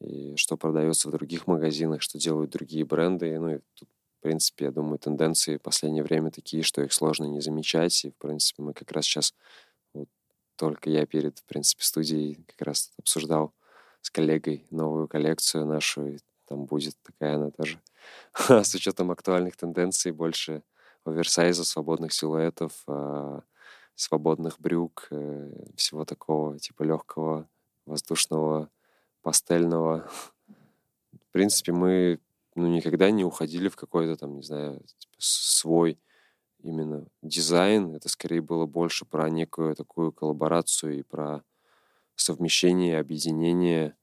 и 0.00 0.34
что 0.36 0.56
продается 0.56 1.08
в 1.08 1.12
других 1.12 1.46
магазинах, 1.46 2.02
что 2.02 2.18
делают 2.18 2.50
другие 2.50 2.84
бренды. 2.84 3.38
Ну 3.38 3.56
и 3.56 3.58
тут, 3.74 3.88
в 4.18 4.22
принципе, 4.22 4.66
я 4.66 4.70
думаю, 4.70 4.98
тенденции 4.98 5.58
в 5.58 5.62
последнее 5.62 6.02
время 6.02 6.30
такие, 6.30 6.62
что 6.62 6.82
их 6.82 6.92
сложно 6.92 7.24
не 7.24 7.40
замечать. 7.40 8.04
И, 8.04 8.10
в 8.10 8.16
принципе, 8.16 8.62
мы 8.62 8.72
как 8.72 8.90
раз 8.92 9.04
сейчас, 9.04 9.34
вот 9.92 10.08
только 10.56 10.88
я 10.88 11.04
перед, 11.06 11.38
в 11.38 11.44
принципе, 11.44 11.84
студией 11.84 12.42
как 12.46 12.66
раз 12.66 12.92
обсуждал 12.98 13.52
с 14.00 14.10
коллегой 14.10 14.66
новую 14.70 15.06
коллекцию 15.06 15.66
нашу. 15.66 16.06
И 16.06 16.18
там 16.46 16.64
будет 16.64 16.96
такая 17.02 17.36
она 17.36 17.50
тоже 17.50 17.78
с 18.64 18.74
учетом 18.74 19.10
актуальных 19.10 19.56
тенденций 19.56 20.12
больше 20.12 20.62
оверсайза, 21.04 21.64
свободных 21.64 22.12
силуэтов, 22.12 22.72
а, 22.86 23.42
свободных 24.00 24.58
брюк, 24.58 25.08
э, 25.10 25.52
всего 25.76 26.04
такого 26.04 26.58
типа 26.58 26.84
легкого 26.84 27.48
воздушного 27.84 28.70
пастельного. 29.20 30.08
В 30.48 31.32
принципе, 31.32 31.72
мы 31.72 32.18
ну, 32.54 32.66
никогда 32.66 33.10
не 33.10 33.24
уходили 33.24 33.68
в 33.68 33.76
какой-то 33.76 34.16
там, 34.16 34.36
не 34.36 34.42
знаю, 34.42 34.80
типа, 34.80 35.14
свой 35.18 35.98
именно 36.62 37.06
дизайн. 37.22 37.94
Это 37.94 38.08
скорее 38.08 38.40
было 38.40 38.64
больше 38.64 39.04
про 39.04 39.28
некую 39.28 39.76
такую 39.76 40.12
коллаборацию 40.12 40.98
и 40.98 41.02
про 41.02 41.42
совмещение, 42.16 42.98
объединение 42.98 43.96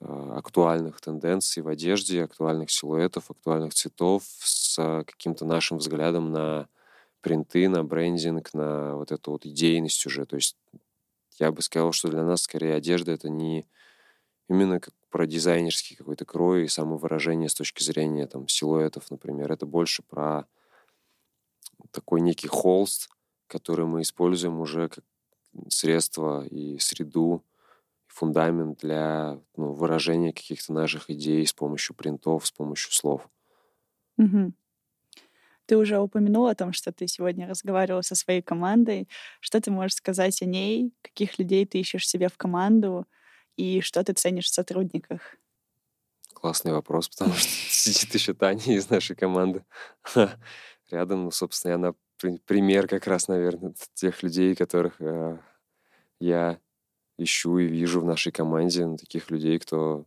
э, 0.00 0.32
актуальных 0.36 1.00
тенденций 1.00 1.62
в 1.62 1.68
одежде, 1.68 2.24
актуальных 2.24 2.70
силуэтов, 2.70 3.30
актуальных 3.30 3.72
цветов 3.72 4.24
с 4.26 4.76
каким-то 5.06 5.46
нашим 5.46 5.78
взглядом 5.78 6.32
на 6.32 6.68
принты, 7.22 7.68
на 7.68 7.84
брендинг, 7.84 8.52
на 8.52 8.96
вот 8.96 9.12
эту 9.12 9.32
вот 9.32 9.46
идейность 9.46 10.04
уже. 10.06 10.26
То 10.26 10.36
есть 10.36 10.56
я 11.38 11.50
бы 11.50 11.62
сказал, 11.62 11.92
что 11.92 12.08
для 12.08 12.22
нас 12.22 12.42
скорее 12.42 12.74
одежда— 12.74 13.12
это 13.12 13.30
не 13.30 13.66
именно 14.48 14.80
как 14.80 14.92
про 15.08 15.26
дизайнерский 15.26 15.96
какой-то 15.96 16.24
крой 16.24 16.64
и 16.64 16.68
самовыражение 16.68 17.48
с 17.48 17.54
точки 17.54 17.82
зрения 17.82 18.26
там 18.26 18.48
силуэтов, 18.48 19.10
например. 19.10 19.50
Это 19.50 19.66
больше 19.66 20.02
про 20.02 20.46
такой 21.90 22.20
некий 22.20 22.48
холст, 22.48 23.08
который 23.46 23.86
мы 23.86 24.02
используем 24.02 24.60
уже 24.60 24.88
как 24.88 25.04
средство 25.68 26.44
и 26.46 26.78
среду, 26.78 27.44
фундамент 28.06 28.80
для 28.80 29.40
ну, 29.56 29.72
выражения 29.72 30.32
каких-то 30.32 30.72
наших 30.72 31.08
идей 31.10 31.46
с 31.46 31.52
помощью 31.52 31.96
принтов, 31.96 32.46
с 32.46 32.52
помощью 32.52 32.92
слов. 32.92 33.28
Угу. 34.18 34.52
Ты 35.66 35.76
уже 35.76 35.98
упомянула 35.98 36.50
о 36.50 36.54
том, 36.54 36.72
что 36.72 36.92
ты 36.92 37.06
сегодня 37.06 37.48
разговаривала 37.48 38.02
со 38.02 38.14
своей 38.14 38.42
командой. 38.42 39.08
Что 39.40 39.60
ты 39.60 39.70
можешь 39.70 39.96
сказать 39.96 40.42
о 40.42 40.46
ней? 40.46 40.92
Каких 41.02 41.38
людей 41.38 41.66
ты 41.66 41.78
ищешь 41.78 42.08
себе 42.08 42.28
в 42.28 42.36
команду? 42.36 43.06
и 43.56 43.80
что 43.80 44.02
ты 44.04 44.12
ценишь 44.12 44.46
в 44.46 44.54
сотрудниках? 44.54 45.36
Классный 46.34 46.72
вопрос, 46.72 47.08
потому 47.08 47.32
что 47.34 47.48
сидит 47.48 48.14
еще 48.14 48.34
Таня 48.34 48.76
из 48.76 48.90
нашей 48.90 49.16
команды 49.16 49.64
рядом. 50.90 51.24
Ну, 51.24 51.30
собственно, 51.30 51.74
она 51.74 51.94
пример 52.46 52.88
как 52.88 53.06
раз, 53.06 53.28
наверное, 53.28 53.74
тех 53.94 54.22
людей, 54.22 54.54
которых 54.54 55.00
э, 55.00 55.38
я 56.20 56.58
ищу 57.18 57.58
и 57.58 57.66
вижу 57.66 58.00
в 58.00 58.04
нашей 58.04 58.32
команде. 58.32 58.86
Ну, 58.86 58.96
таких 58.96 59.30
людей, 59.30 59.58
кто 59.58 60.06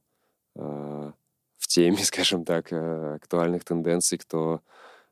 э, 0.56 1.12
в 1.58 1.68
теме, 1.68 1.98
скажем 2.04 2.46
так, 2.46 2.72
э, 2.72 3.16
актуальных 3.16 3.64
тенденций, 3.64 4.18
кто 4.18 4.62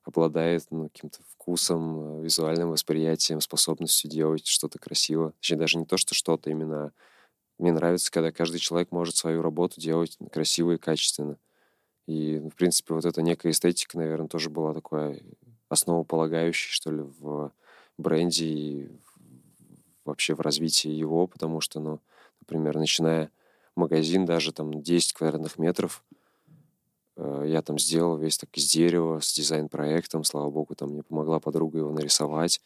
обладает 0.03 0.65
ну, 0.69 0.89
каким-то 0.89 1.19
вкусом, 1.31 2.19
э, 2.19 2.23
визуальным 2.23 2.71
восприятием, 2.71 3.41
способностью 3.41 4.09
делать 4.09 4.45
что-то 4.45 4.79
красиво. 4.79 5.33
Точнее, 5.39 5.57
даже 5.57 5.77
не 5.77 5.85
то, 5.85 5.97
что 5.97 6.13
что-то, 6.15 6.49
именно 6.49 6.91
мне 7.59 7.71
нравится, 7.71 8.11
когда 8.11 8.31
каждый 8.31 8.59
человек 8.59 8.91
может 8.91 9.15
свою 9.15 9.41
работу 9.41 9.79
делать 9.79 10.17
красиво 10.31 10.71
и 10.71 10.77
качественно. 10.77 11.37
И, 12.07 12.39
в 12.39 12.55
принципе, 12.55 12.93
вот 12.93 13.05
эта 13.05 13.21
некая 13.21 13.51
эстетика, 13.51 13.97
наверное, 13.97 14.27
тоже 14.27 14.49
была 14.49 14.73
такой 14.73 15.23
основополагающей, 15.69 16.71
что 16.71 16.91
ли, 16.91 17.01
в 17.01 17.51
бренде 17.97 18.45
и 18.45 18.91
вообще 20.05 20.35
в 20.35 20.41
развитии 20.41 20.89
его, 20.89 21.27
потому 21.27 21.61
что, 21.61 21.79
ну, 21.79 21.99
например, 22.41 22.77
начиная 22.77 23.31
магазин 23.75 24.25
даже 24.25 24.51
там 24.51 24.81
10 24.81 25.13
квадратных 25.13 25.57
метров, 25.57 26.03
я 27.17 27.61
там 27.61 27.77
сделал 27.79 28.17
весь 28.17 28.37
так 28.37 28.49
из 28.57 28.69
дерева, 28.69 29.19
с 29.19 29.33
дизайн-проектом, 29.33 30.23
слава 30.23 30.49
богу, 30.49 30.75
там 30.75 30.89
мне 30.89 31.03
помогла 31.03 31.39
подруга 31.39 31.79
его 31.79 31.91
нарисовать 31.91 32.61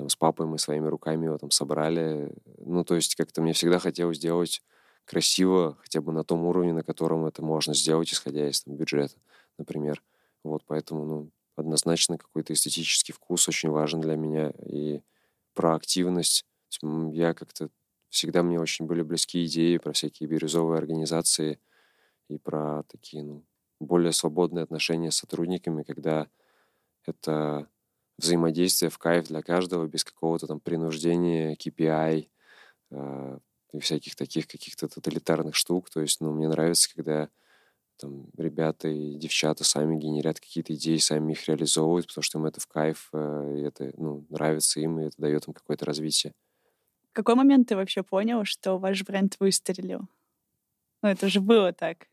там 0.00 0.08
с 0.08 0.16
папой 0.16 0.46
мы 0.46 0.58
своими 0.58 0.86
руками 0.86 1.26
его 1.26 1.36
там 1.36 1.50
собрали. 1.50 2.32
Ну, 2.58 2.84
то 2.84 2.94
есть 2.94 3.16
как-то 3.16 3.42
мне 3.42 3.52
всегда 3.52 3.78
хотелось 3.78 4.16
сделать 4.16 4.62
красиво, 5.04 5.76
хотя 5.82 6.00
бы 6.00 6.12
на 6.12 6.24
том 6.24 6.46
уровне, 6.46 6.72
на 6.72 6.82
котором 6.82 7.26
это 7.26 7.42
можно 7.42 7.74
сделать, 7.74 8.10
исходя 8.10 8.48
из 8.48 8.62
там, 8.62 8.76
бюджета, 8.76 9.16
например. 9.58 10.02
Вот 10.42 10.62
поэтому, 10.66 11.04
ну, 11.04 11.30
однозначно 11.54 12.16
какой-то 12.16 12.54
эстетический 12.54 13.12
вкус 13.12 13.46
очень 13.46 13.68
важен 13.68 14.00
для 14.00 14.16
меня 14.16 14.52
и 14.64 15.02
проактивность. 15.52 16.46
Я 16.80 17.34
как-то 17.34 17.68
всегда 18.08 18.42
мне 18.42 18.58
очень 18.58 18.86
были 18.86 19.02
близкие 19.02 19.44
идеи 19.44 19.76
про 19.76 19.92
всякие 19.92 20.28
бирюзовые 20.30 20.78
организации 20.78 21.58
и 22.28 22.38
про 22.38 22.84
такие, 22.84 23.22
ну, 23.22 23.44
более 23.80 24.12
свободные 24.12 24.62
отношения 24.64 25.10
с 25.10 25.16
сотрудниками, 25.16 25.82
когда 25.82 26.28
это 27.06 27.68
взаимодействие 28.18 28.90
в 28.90 28.98
кайф 28.98 29.28
для 29.28 29.42
каждого, 29.42 29.86
без 29.86 30.04
какого-то 30.04 30.46
там 30.46 30.60
принуждения, 30.60 31.56
KPI 31.56 32.28
э, 32.90 33.38
и 33.72 33.80
всяких 33.80 34.16
таких 34.16 34.46
каких-то 34.46 34.88
тоталитарных 34.88 35.54
штук. 35.54 35.90
То 35.90 36.00
есть, 36.00 36.20
ну, 36.20 36.32
мне 36.32 36.48
нравится, 36.48 36.94
когда 36.94 37.30
там 37.98 38.26
ребята 38.36 38.88
и 38.88 39.14
девчата 39.16 39.64
сами 39.64 39.96
генерят 39.96 40.40
какие-то 40.40 40.74
идеи, 40.74 40.96
сами 40.98 41.32
их 41.32 41.48
реализовывают, 41.48 42.06
потому 42.08 42.22
что 42.22 42.38
им 42.38 42.46
это 42.46 42.60
в 42.60 42.66
кайф, 42.66 43.10
э, 43.12 43.54
и 43.58 43.62
это, 43.62 43.92
ну, 43.96 44.26
нравится 44.30 44.80
им, 44.80 45.00
и 45.00 45.04
это 45.06 45.16
дает 45.18 45.48
им 45.48 45.54
какое-то 45.54 45.86
развитие. 45.86 46.34
В 47.10 47.12
какой 47.12 47.34
момент 47.34 47.68
ты 47.68 47.76
вообще 47.76 48.02
понял, 48.02 48.44
что 48.44 48.78
ваш 48.78 49.02
бренд 49.04 49.36
выстрелил? 49.40 50.08
Ну, 51.02 51.08
это 51.08 51.28
же 51.28 51.40
было 51.40 51.72
так. 51.72 52.09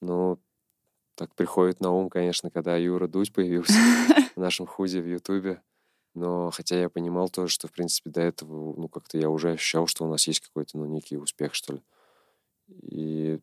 Ну, 0.00 0.38
так 1.14 1.34
приходит 1.34 1.80
на 1.80 1.90
ум, 1.90 2.08
конечно, 2.10 2.50
когда 2.50 2.76
Юра 2.76 3.08
Дудь 3.08 3.32
появился 3.32 3.72
в 4.36 4.40
нашем 4.40 4.66
худе 4.66 5.00
в 5.00 5.06
Ютубе. 5.06 5.62
Но 6.14 6.50
хотя 6.50 6.80
я 6.80 6.88
понимал 6.88 7.28
тоже, 7.28 7.52
что, 7.52 7.68
в 7.68 7.72
принципе, 7.72 8.10
до 8.10 8.20
этого, 8.20 8.74
ну, 8.76 8.88
как-то 8.88 9.18
я 9.18 9.28
уже 9.28 9.52
ощущал, 9.52 9.86
что 9.86 10.04
у 10.04 10.10
нас 10.10 10.26
есть 10.26 10.40
какой-то, 10.40 10.78
ну, 10.78 10.86
некий 10.86 11.16
успех, 11.16 11.54
что 11.54 11.74
ли. 11.74 11.82
И 12.68 13.40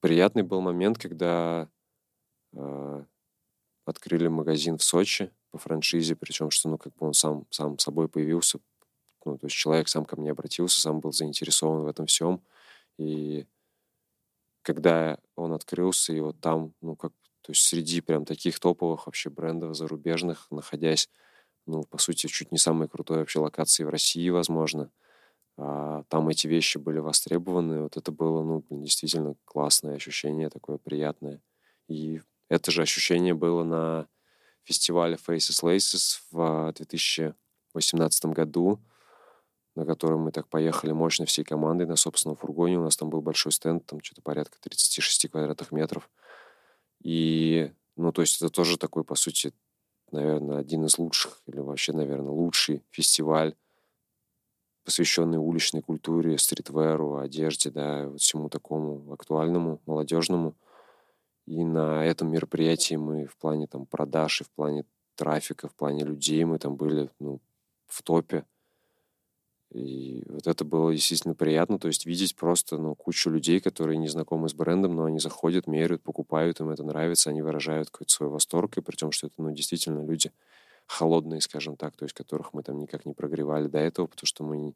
приятный 0.00 0.42
был 0.42 0.60
момент, 0.60 0.98
когда 0.98 1.68
э, 2.54 3.04
открыли 3.84 4.28
магазин 4.28 4.78
в 4.78 4.82
Сочи 4.82 5.32
по 5.50 5.58
франшизе, 5.58 6.16
причем 6.16 6.50
что, 6.50 6.68
ну, 6.68 6.78
как 6.78 6.94
бы 6.94 7.06
он 7.06 7.14
сам, 7.14 7.46
сам 7.50 7.78
собой 7.78 8.08
появился. 8.08 8.60
Ну, 9.24 9.38
то 9.38 9.46
есть 9.46 9.56
человек 9.56 9.88
сам 9.88 10.04
ко 10.04 10.16
мне 10.16 10.30
обратился, 10.30 10.80
сам 10.80 11.00
был 11.00 11.12
заинтересован 11.12 11.82
в 11.82 11.86
этом 11.86 12.06
всем. 12.06 12.42
И 12.98 13.46
когда 14.68 15.16
он 15.34 15.54
открылся, 15.54 16.12
и 16.12 16.20
вот 16.20 16.38
там, 16.40 16.74
ну, 16.82 16.94
как, 16.94 17.12
то 17.40 17.52
есть 17.52 17.62
среди 17.62 18.02
прям 18.02 18.26
таких 18.26 18.60
топовых 18.60 19.06
вообще 19.06 19.30
брендов 19.30 19.74
зарубежных, 19.74 20.46
находясь, 20.50 21.08
ну, 21.64 21.84
по 21.84 21.96
сути, 21.96 22.26
чуть 22.26 22.52
не 22.52 22.58
самой 22.58 22.86
крутой 22.86 23.20
вообще 23.20 23.38
локации 23.38 23.84
в 23.84 23.88
России, 23.88 24.28
возможно, 24.28 24.90
а, 25.56 26.02
там 26.10 26.28
эти 26.28 26.46
вещи 26.46 26.76
были 26.76 26.98
востребованы, 26.98 27.80
вот 27.80 27.96
это 27.96 28.12
было, 28.12 28.42
ну, 28.42 28.62
действительно 28.68 29.36
классное 29.46 29.96
ощущение, 29.96 30.50
такое 30.50 30.76
приятное. 30.76 31.40
И 31.88 32.20
это 32.50 32.70
же 32.70 32.82
ощущение 32.82 33.32
было 33.32 33.64
на 33.64 34.06
фестивале 34.64 35.16
Faces 35.16 35.64
Laces 35.64 36.18
в 36.30 36.74
2018 36.76 38.34
году, 38.34 38.80
на 39.74 39.84
котором 39.84 40.20
мы 40.20 40.32
так 40.32 40.48
поехали 40.48 40.92
мощно 40.92 41.26
всей 41.26 41.44
командой 41.44 41.86
на 41.86 41.96
собственном 41.96 42.36
фургоне. 42.36 42.78
У 42.78 42.82
нас 42.82 42.96
там 42.96 43.10
был 43.10 43.20
большой 43.20 43.52
стенд, 43.52 43.86
там 43.86 44.02
что-то 44.02 44.22
порядка 44.22 44.58
36 44.60 45.30
квадратных 45.30 45.72
метров. 45.72 46.10
И, 47.00 47.70
ну, 47.96 48.12
то 48.12 48.22
есть 48.22 48.36
это 48.40 48.50
тоже 48.50 48.76
такой, 48.76 49.04
по 49.04 49.14
сути, 49.14 49.52
наверное, 50.10 50.58
один 50.58 50.84
из 50.84 50.98
лучших, 50.98 51.42
или 51.46 51.60
вообще, 51.60 51.92
наверное, 51.92 52.32
лучший 52.32 52.82
фестиваль, 52.90 53.54
посвященный 54.84 55.38
уличной 55.38 55.82
культуре, 55.82 56.38
стритверу, 56.38 57.18
одежде, 57.18 57.70
да, 57.70 58.08
вот 58.08 58.20
всему 58.20 58.48
такому 58.48 59.12
актуальному, 59.12 59.80
молодежному. 59.86 60.54
И 61.46 61.62
на 61.62 62.04
этом 62.04 62.30
мероприятии 62.30 62.94
мы 62.94 63.26
в 63.26 63.36
плане 63.36 63.66
там 63.66 63.86
продаж 63.86 64.40
и 64.40 64.44
в 64.44 64.50
плане 64.50 64.84
трафика, 65.14 65.68
в 65.68 65.74
плане 65.74 66.04
людей 66.04 66.44
мы 66.44 66.58
там 66.58 66.76
были, 66.76 67.10
ну, 67.18 67.40
в 67.86 68.02
топе. 68.02 68.44
И 69.70 70.24
вот 70.28 70.46
это 70.46 70.64
было 70.64 70.92
действительно 70.92 71.34
приятно, 71.34 71.78
то 71.78 71.88
есть 71.88 72.06
видеть 72.06 72.34
просто 72.34 72.78
ну, 72.78 72.94
кучу 72.94 73.28
людей, 73.28 73.60
которые 73.60 73.98
не 73.98 74.08
знакомы 74.08 74.48
с 74.48 74.54
брендом, 74.54 74.96
но 74.96 75.04
они 75.04 75.18
заходят, 75.18 75.66
меряют, 75.66 76.02
покупают, 76.02 76.60
им 76.60 76.70
это 76.70 76.82
нравится, 76.84 77.28
они 77.28 77.42
выражают 77.42 77.90
какой-то 77.90 78.10
свой 78.10 78.28
восторг, 78.30 78.78
и 78.78 78.80
при 78.80 78.96
том, 78.96 79.12
что 79.12 79.26
это 79.26 79.34
ну, 79.42 79.50
действительно 79.50 80.02
люди 80.02 80.32
холодные, 80.86 81.42
скажем 81.42 81.76
так, 81.76 81.94
то 81.96 82.06
есть 82.06 82.14
которых 82.14 82.54
мы 82.54 82.62
там 82.62 82.78
никак 82.78 83.04
не 83.04 83.12
прогревали 83.12 83.68
до 83.68 83.78
этого, 83.78 84.06
потому 84.06 84.26
что 84.26 84.42
мы 84.42 84.74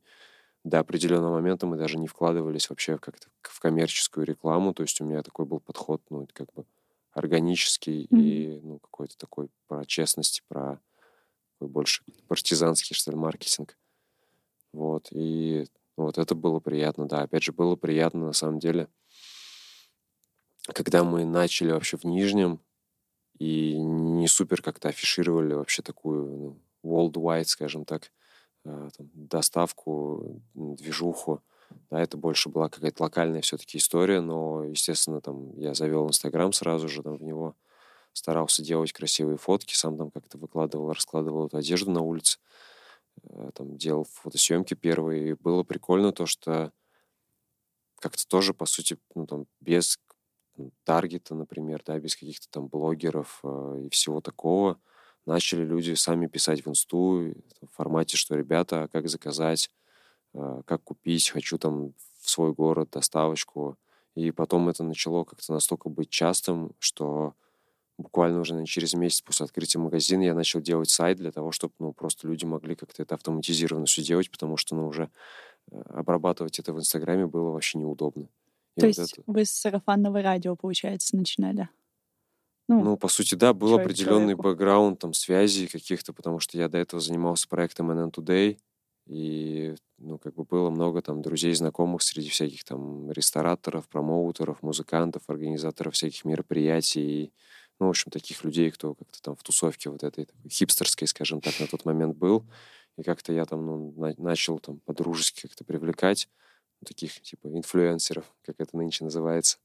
до 0.62 0.78
определенного 0.78 1.32
момента 1.32 1.66
мы 1.66 1.76
даже 1.76 1.98
не 1.98 2.06
вкладывались 2.06 2.68
вообще 2.68 2.98
как-то 2.98 3.28
в 3.40 3.60
коммерческую 3.60 4.26
рекламу, 4.26 4.74
то 4.74 4.82
есть 4.82 5.00
у 5.00 5.04
меня 5.06 5.22
такой 5.22 5.46
был 5.46 5.58
подход, 5.60 6.02
ну, 6.10 6.28
как 6.34 6.52
бы 6.52 6.66
органический 7.12 8.04
mm-hmm. 8.04 8.20
и 8.20 8.60
ну, 8.62 8.78
какой-то 8.78 9.16
такой 9.16 9.48
про 9.68 9.86
честность, 9.86 10.44
про 10.48 10.78
больше 11.60 12.02
партизанский, 12.28 12.94
что 12.94 13.10
ли, 13.10 13.16
маркетинг. 13.16 13.76
Вот, 14.72 15.08
и 15.12 15.66
вот 15.96 16.18
это 16.18 16.34
было 16.34 16.60
приятно, 16.60 17.06
да. 17.06 17.22
Опять 17.22 17.42
же, 17.42 17.52
было 17.52 17.76
приятно 17.76 18.26
на 18.26 18.32
самом 18.32 18.58
деле, 18.58 18.88
когда 20.72 21.04
мы 21.04 21.24
начали 21.24 21.72
вообще 21.72 21.96
в 21.96 22.04
Нижнем 22.04 22.60
и 23.38 23.76
не 23.76 24.28
супер 24.28 24.62
как-то 24.62 24.88
афишировали 24.88 25.54
вообще 25.54 25.82
такую 25.82 26.56
ну, 26.84 27.10
worldwide, 27.10 27.44
скажем 27.44 27.84
так, 27.84 28.12
э, 28.64 28.90
там, 28.96 29.10
доставку, 29.14 30.42
движуху. 30.54 31.42
Да, 31.90 32.00
это 32.00 32.16
больше 32.16 32.48
была 32.50 32.68
какая-то 32.68 33.02
локальная 33.02 33.40
все-таки 33.40 33.78
история, 33.78 34.20
но, 34.20 34.64
естественно, 34.64 35.20
там 35.20 35.58
я 35.58 35.74
завел 35.74 36.06
Инстаграм 36.06 36.52
сразу 36.52 36.88
же, 36.88 37.02
там 37.02 37.16
в 37.16 37.22
него 37.22 37.56
старался 38.12 38.62
делать 38.62 38.92
красивые 38.92 39.38
фотки, 39.38 39.74
сам 39.74 39.96
там 39.96 40.10
как-то 40.10 40.38
выкладывал, 40.38 40.92
раскладывал 40.92 41.46
эту 41.46 41.56
одежду 41.56 41.90
на 41.90 42.02
улице. 42.02 42.38
Э, 43.30 43.50
там 43.54 43.76
делал 43.76 44.04
фотосъемки 44.04 44.74
первые. 44.74 45.30
И 45.30 45.34
было 45.34 45.62
прикольно 45.62 46.12
то, 46.12 46.26
что 46.26 46.72
как-то 48.00 48.26
тоже, 48.26 48.52
по 48.54 48.66
сути, 48.66 48.98
ну, 49.14 49.26
там, 49.26 49.46
без 49.60 49.98
таргета, 50.84 51.34
например, 51.34 51.82
да, 51.86 51.98
без 51.98 52.14
каких-то 52.14 52.48
там 52.50 52.68
блогеров 52.68 53.40
э, 53.44 53.82
и 53.86 53.88
всего 53.90 54.20
такого, 54.20 54.78
начали 55.26 55.64
люди 55.64 55.94
сами 55.94 56.26
писать 56.26 56.64
в 56.64 56.68
инсту 56.68 57.34
в 57.62 57.68
формате, 57.74 58.16
что, 58.16 58.36
ребята, 58.36 58.88
как 58.92 59.08
заказать, 59.08 59.70
э, 60.34 60.62
как 60.66 60.82
купить, 60.84 61.30
хочу 61.30 61.58
там 61.58 61.94
в 62.20 62.30
свой 62.30 62.52
город 62.54 62.90
доставочку. 62.92 63.76
И 64.14 64.30
потом 64.30 64.68
это 64.68 64.84
начало 64.84 65.24
как-то 65.24 65.52
настолько 65.52 65.88
быть 65.88 66.10
частым, 66.10 66.72
что 66.78 67.34
буквально 67.98 68.40
уже 68.40 68.52
наверное, 68.52 68.66
через 68.66 68.94
месяц 68.94 69.20
после 69.22 69.44
открытия 69.44 69.78
магазина 69.78 70.22
я 70.22 70.34
начал 70.34 70.60
делать 70.60 70.90
сайт 70.90 71.18
для 71.18 71.32
того, 71.32 71.52
чтобы 71.52 71.74
ну, 71.78 71.92
просто 71.92 72.28
люди 72.28 72.44
могли 72.44 72.74
как-то 72.74 73.02
это 73.02 73.14
автоматизированно 73.14 73.86
все 73.86 74.02
делать, 74.02 74.30
потому 74.30 74.56
что 74.56 74.74
ну, 74.74 74.88
уже 74.88 75.10
э, 75.70 75.80
обрабатывать 75.90 76.58
это 76.58 76.72
в 76.72 76.78
Инстаграме 76.78 77.26
было 77.26 77.50
вообще 77.50 77.78
неудобно. 77.78 78.28
И 78.76 78.80
То 78.80 78.86
вот 78.86 78.98
есть 78.98 79.12
это... 79.12 79.22
вы 79.26 79.44
с 79.44 79.50
сарафанного 79.50 80.22
радио, 80.22 80.56
получается, 80.56 81.16
начинали? 81.16 81.68
Ну, 82.68 82.82
ну 82.82 82.96
по 82.96 83.08
сути, 83.08 83.34
да, 83.34 83.52
был 83.52 83.74
определенный 83.74 84.34
человеку. 84.34 84.42
бэкграунд 84.42 84.98
там 84.98 85.12
связей 85.14 85.66
каких-то, 85.66 86.12
потому 86.12 86.38
что 86.38 86.56
я 86.56 86.68
до 86.68 86.78
этого 86.78 87.00
занимался 87.00 87.48
проектом 87.48 87.90
NN 87.90 88.12
Today, 88.12 88.58
и, 89.06 89.74
ну, 89.98 90.18
как 90.18 90.34
бы 90.34 90.44
было 90.44 90.70
много 90.70 91.02
там 91.02 91.22
друзей, 91.22 91.54
знакомых 91.54 92.02
среди 92.02 92.28
всяких 92.28 92.64
там 92.64 93.10
рестораторов, 93.10 93.88
промоутеров, 93.88 94.62
музыкантов, 94.62 95.22
организаторов 95.26 95.94
всяких 95.94 96.24
мероприятий. 96.24 97.24
И, 97.24 97.32
ну, 97.82 97.88
в 97.88 97.90
общем, 97.90 98.12
таких 98.12 98.44
людей, 98.44 98.70
кто 98.70 98.94
как-то 98.94 99.20
там 99.20 99.34
в 99.34 99.42
тусовке 99.42 99.90
вот 99.90 100.04
этой 100.04 100.28
хипстерской, 100.48 101.08
скажем 101.08 101.40
так, 101.40 101.58
на 101.58 101.66
тот 101.66 101.84
момент 101.84 102.16
был. 102.16 102.46
И 102.96 103.02
как-то 103.02 103.32
я 103.32 103.44
там 103.44 103.66
ну, 103.66 103.92
на, 103.96 104.14
начал 104.18 104.60
там 104.60 104.78
по-дружески 104.78 105.42
как-то 105.42 105.64
привлекать 105.64 106.28
таких 106.86 107.20
типа 107.22 107.48
инфлюенсеров, 107.48 108.24
как 108.44 108.60
это 108.60 108.76
нынче 108.76 109.02
называется, 109.02 109.58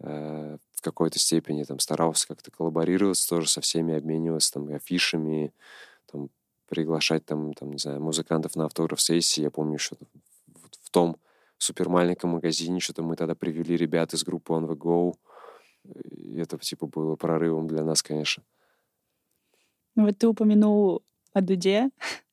э, 0.00 0.58
в 0.72 0.80
какой-то 0.80 1.20
степени 1.20 1.62
там 1.62 1.78
старался 1.78 2.26
как-то 2.26 2.50
коллаборироваться 2.50 3.28
тоже 3.28 3.48
со 3.48 3.60
всеми, 3.60 3.94
обмениваться 3.94 4.54
там 4.54 4.66
афишами, 4.74 5.54
там 6.10 6.30
приглашать 6.68 7.24
там, 7.26 7.54
там, 7.54 7.70
не 7.70 7.78
знаю, 7.78 8.00
музыкантов 8.00 8.56
на 8.56 8.64
автограф-сессии. 8.64 9.42
Я 9.42 9.52
помню, 9.52 9.78
что 9.78 9.96
в, 10.48 10.68
в 10.82 10.90
том 10.90 11.16
супер 11.58 11.88
маленьком 11.90 12.30
магазине 12.30 12.80
что-то 12.80 13.04
мы 13.04 13.14
тогда 13.14 13.36
привели 13.36 13.76
ребят 13.76 14.14
из 14.14 14.24
группы 14.24 14.52
On 14.52 14.66
The 14.66 14.76
Go, 14.76 15.14
и 16.10 16.38
это, 16.38 16.58
типа, 16.58 16.86
было 16.86 17.16
прорывом 17.16 17.66
для 17.66 17.82
нас, 17.82 18.02
конечно. 18.02 18.42
Ну 19.94 20.04
вот 20.04 20.18
ты 20.18 20.28
упомянул 20.28 21.02
о 21.32 21.40
Дуде. 21.40 21.90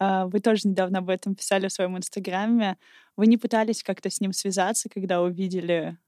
А, 0.00 0.26
вы 0.26 0.38
тоже 0.38 0.68
недавно 0.68 1.00
об 1.00 1.10
этом 1.10 1.34
писали 1.34 1.66
в 1.66 1.72
своем 1.72 1.96
инстаграме. 1.98 2.78
Вы 3.16 3.26
не 3.26 3.36
пытались 3.36 3.82
как-то 3.82 4.10
с 4.10 4.20
ним 4.20 4.32
связаться, 4.32 4.88
когда 4.88 5.20
увидели? 5.20 5.98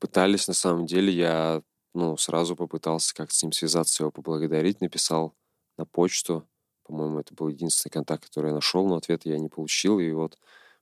Пытались, 0.00 0.48
на 0.48 0.54
самом 0.54 0.86
деле. 0.86 1.12
Я 1.12 1.62
ну, 1.94 2.16
сразу 2.16 2.56
попытался 2.56 3.14
как-то 3.14 3.32
с 3.32 3.40
ним 3.44 3.52
связаться, 3.52 4.02
его 4.02 4.10
поблагодарить, 4.10 4.80
написал 4.80 5.36
на 5.78 5.86
почту. 5.86 6.44
По-моему, 6.82 7.20
это 7.20 7.34
был 7.34 7.48
единственный 7.48 7.92
контакт, 7.92 8.24
который 8.24 8.48
я 8.48 8.54
нашел, 8.54 8.84
но 8.84 8.96
ответа 8.96 9.28
я 9.28 9.38
не 9.38 9.48
получил. 9.48 10.00
И 10.00 10.10
вот 10.10 10.36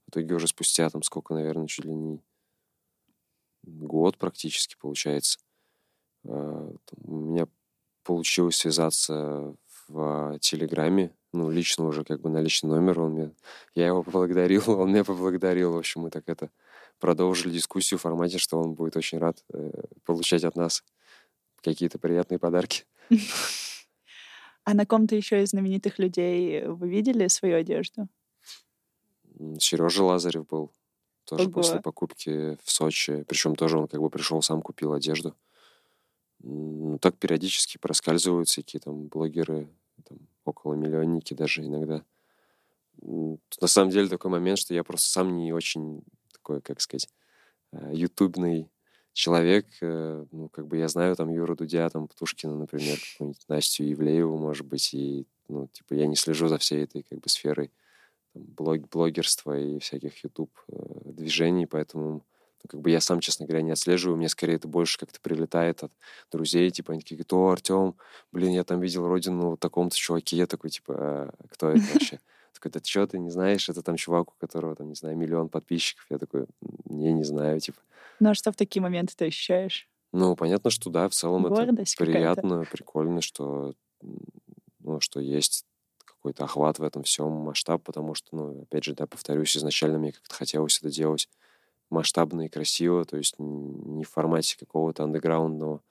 в 0.06 0.10
итоге 0.10 0.34
уже 0.34 0.48
спустя 0.48 0.88
там 0.88 1.02
сколько, 1.02 1.34
наверное, 1.34 1.66
чуть 1.66 1.84
ли 1.84 1.92
не 1.92 2.22
год 3.62 4.18
практически 4.18 4.76
получается, 4.80 5.38
а, 6.24 6.72
у 6.96 7.16
меня 7.16 7.46
получилось 8.04 8.56
связаться 8.56 9.54
в 9.88 10.38
Телеграме, 10.40 11.14
ну, 11.32 11.50
лично 11.50 11.86
уже 11.86 12.04
как 12.04 12.20
бы 12.20 12.30
на 12.30 12.40
личный 12.40 12.70
номер, 12.70 13.00
он 13.00 13.12
мне, 13.12 13.30
я 13.74 13.86
его 13.86 14.02
поблагодарил, 14.02 14.62
он 14.80 14.90
меня 14.90 15.04
поблагодарил, 15.04 15.72
в 15.72 15.78
общем, 15.78 16.02
мы 16.02 16.10
так 16.10 16.24
это 16.26 16.50
продолжили 16.98 17.52
дискуссию 17.52 17.98
в 17.98 18.02
формате, 18.02 18.38
что 18.38 18.60
он 18.60 18.74
будет 18.74 18.96
очень 18.96 19.18
рад 19.18 19.44
э, 19.52 19.70
получать 20.04 20.44
от 20.44 20.56
нас 20.56 20.84
какие-то 21.62 21.98
приятные 21.98 22.38
подарки. 22.38 22.84
А 24.64 24.74
на 24.74 24.86
ком-то 24.86 25.16
еще 25.16 25.42
из 25.42 25.50
знаменитых 25.50 25.98
людей 25.98 26.64
вы 26.66 26.88
видели 26.88 27.26
свою 27.26 27.56
одежду? 27.56 28.06
Сережа 29.58 30.04
Лазарев 30.04 30.46
был 30.46 30.70
тоже 31.36 31.48
Ого. 31.48 31.52
после 31.52 31.80
покупки 31.80 32.58
в 32.62 32.70
Сочи. 32.70 33.24
Причем 33.26 33.54
тоже 33.56 33.78
он 33.78 33.88
как 33.88 34.00
бы 34.00 34.10
пришел, 34.10 34.42
сам 34.42 34.60
купил 34.60 34.92
одежду. 34.92 35.34
Ну, 36.40 36.98
так 36.98 37.16
периодически 37.16 37.78
проскальзывают 37.78 38.48
всякие 38.48 38.80
там 38.80 39.06
блогеры, 39.06 39.68
там, 40.04 40.18
около 40.44 40.74
миллионники 40.74 41.34
даже 41.34 41.64
иногда. 41.64 42.04
На 43.00 43.66
самом 43.66 43.90
деле 43.90 44.08
такой 44.08 44.30
момент, 44.30 44.58
что 44.58 44.74
я 44.74 44.84
просто 44.84 45.08
сам 45.08 45.36
не 45.36 45.52
очень 45.52 46.02
такой, 46.32 46.60
как 46.60 46.80
сказать, 46.80 47.08
э, 47.72 47.92
ютубный 47.94 48.70
человек, 49.12 49.66
э, 49.80 50.26
ну, 50.30 50.48
как 50.48 50.66
бы 50.66 50.76
я 50.76 50.88
знаю 50.88 51.16
там 51.16 51.30
Юру 51.30 51.56
Дудя, 51.56 51.88
там 51.88 52.08
Птушкина, 52.08 52.56
например, 52.56 52.98
какую-нибудь 53.12 53.48
Настю 53.48 53.90
Ивлееву, 53.90 54.36
может 54.36 54.66
быть, 54.66 54.92
и, 54.92 55.26
ну, 55.48 55.68
типа, 55.68 55.94
я 55.94 56.06
не 56.06 56.16
слежу 56.16 56.48
за 56.48 56.58
всей 56.58 56.84
этой, 56.84 57.02
как 57.02 57.20
бы, 57.20 57.28
сферой 57.28 57.70
там, 58.32 58.42
блог, 58.56 58.88
блогерства 58.88 59.58
и 59.58 59.78
всяких 59.78 60.22
YouTube 60.24 60.52
э, 60.68 60.74
движений, 61.04 61.66
поэтому 61.66 62.24
ну, 62.62 62.68
как 62.68 62.80
бы 62.80 62.90
я 62.90 63.00
сам, 63.00 63.20
честно 63.20 63.46
говоря, 63.46 63.62
не 63.62 63.72
отслеживаю, 63.72 64.16
мне 64.16 64.28
скорее 64.28 64.54
это 64.54 64.68
больше 64.68 64.98
как-то 64.98 65.20
прилетает 65.20 65.82
от 65.82 65.92
друзей, 66.30 66.70
типа, 66.70 66.92
они 66.92 67.02
такие 67.02 67.16
говорят, 67.16 67.32
о, 67.32 67.50
Артем, 67.50 67.94
блин, 68.30 68.52
я 68.52 68.64
там 68.64 68.80
видел 68.80 69.06
родину 69.06 69.50
вот 69.50 69.60
таком-то 69.60 69.96
чуваке, 69.96 70.36
я 70.36 70.46
такой, 70.46 70.70
типа, 70.70 70.94
а, 70.96 71.30
кто 71.50 71.70
это 71.70 71.82
вообще? 71.92 72.20
Такой, 72.54 72.70
да 72.70 72.80
ты 72.80 72.88
что, 72.88 73.06
ты 73.06 73.18
не 73.18 73.30
знаешь, 73.30 73.68
это 73.68 73.82
там 73.82 73.96
чувак, 73.96 74.28
у 74.28 74.34
которого, 74.38 74.76
там, 74.76 74.88
не 74.88 74.94
знаю, 74.94 75.16
миллион 75.16 75.48
подписчиков. 75.48 76.04
Я 76.10 76.18
такой, 76.18 76.44
не, 76.84 77.12
не 77.12 77.24
знаю, 77.24 77.58
типа. 77.58 77.80
Ну 78.20 78.30
а 78.30 78.34
что 78.34 78.52
в 78.52 78.56
такие 78.56 78.80
моменты 78.82 79.14
ты 79.16 79.26
ощущаешь? 79.26 79.88
Ну, 80.12 80.36
понятно, 80.36 80.70
что 80.70 80.90
да, 80.90 81.08
в 81.08 81.12
целом 81.12 81.44
Гордость 81.44 81.94
это 81.94 82.04
приятно, 82.04 82.64
прикольно, 82.70 83.22
что, 83.22 83.74
ну, 84.80 85.00
что 85.00 85.18
есть 85.18 85.64
какой-то 86.22 86.44
охват 86.44 86.78
в 86.78 86.84
этом 86.84 87.02
всем, 87.02 87.32
масштаб, 87.32 87.82
потому 87.82 88.14
что, 88.14 88.28
ну, 88.30 88.62
опять 88.62 88.84
же, 88.84 88.94
да, 88.94 89.08
повторюсь, 89.08 89.56
изначально 89.56 89.98
мне 89.98 90.12
как-то 90.12 90.32
хотелось 90.32 90.78
это 90.78 90.88
делать 90.88 91.28
масштабно 91.90 92.46
и 92.46 92.48
красиво, 92.48 93.04
то 93.04 93.16
есть 93.16 93.34
не 93.40 94.04
в 94.04 94.08
формате 94.08 94.56
какого-то 94.56 95.02
андеграундного 95.02 95.82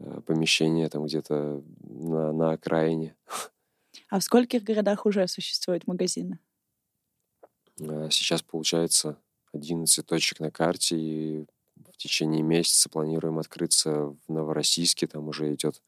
э, 0.00 0.20
помещения 0.22 0.88
там 0.88 1.04
где-то 1.04 1.62
на, 1.82 2.32
на 2.32 2.52
окраине. 2.52 3.16
А 4.08 4.18
в 4.18 4.24
скольких 4.24 4.62
городах 4.62 5.04
уже 5.04 5.28
существуют 5.28 5.86
магазины? 5.86 6.38
Э, 7.78 8.08
сейчас, 8.10 8.40
получается, 8.40 9.18
11 9.52 10.06
точек 10.06 10.40
на 10.40 10.50
карте, 10.50 10.96
и 10.98 11.46
в 11.92 11.98
течение 11.98 12.42
месяца 12.42 12.88
планируем 12.88 13.38
открыться 13.38 14.16
в 14.26 14.32
Новороссийске, 14.32 15.06
там 15.06 15.28
уже 15.28 15.52
идет 15.52 15.82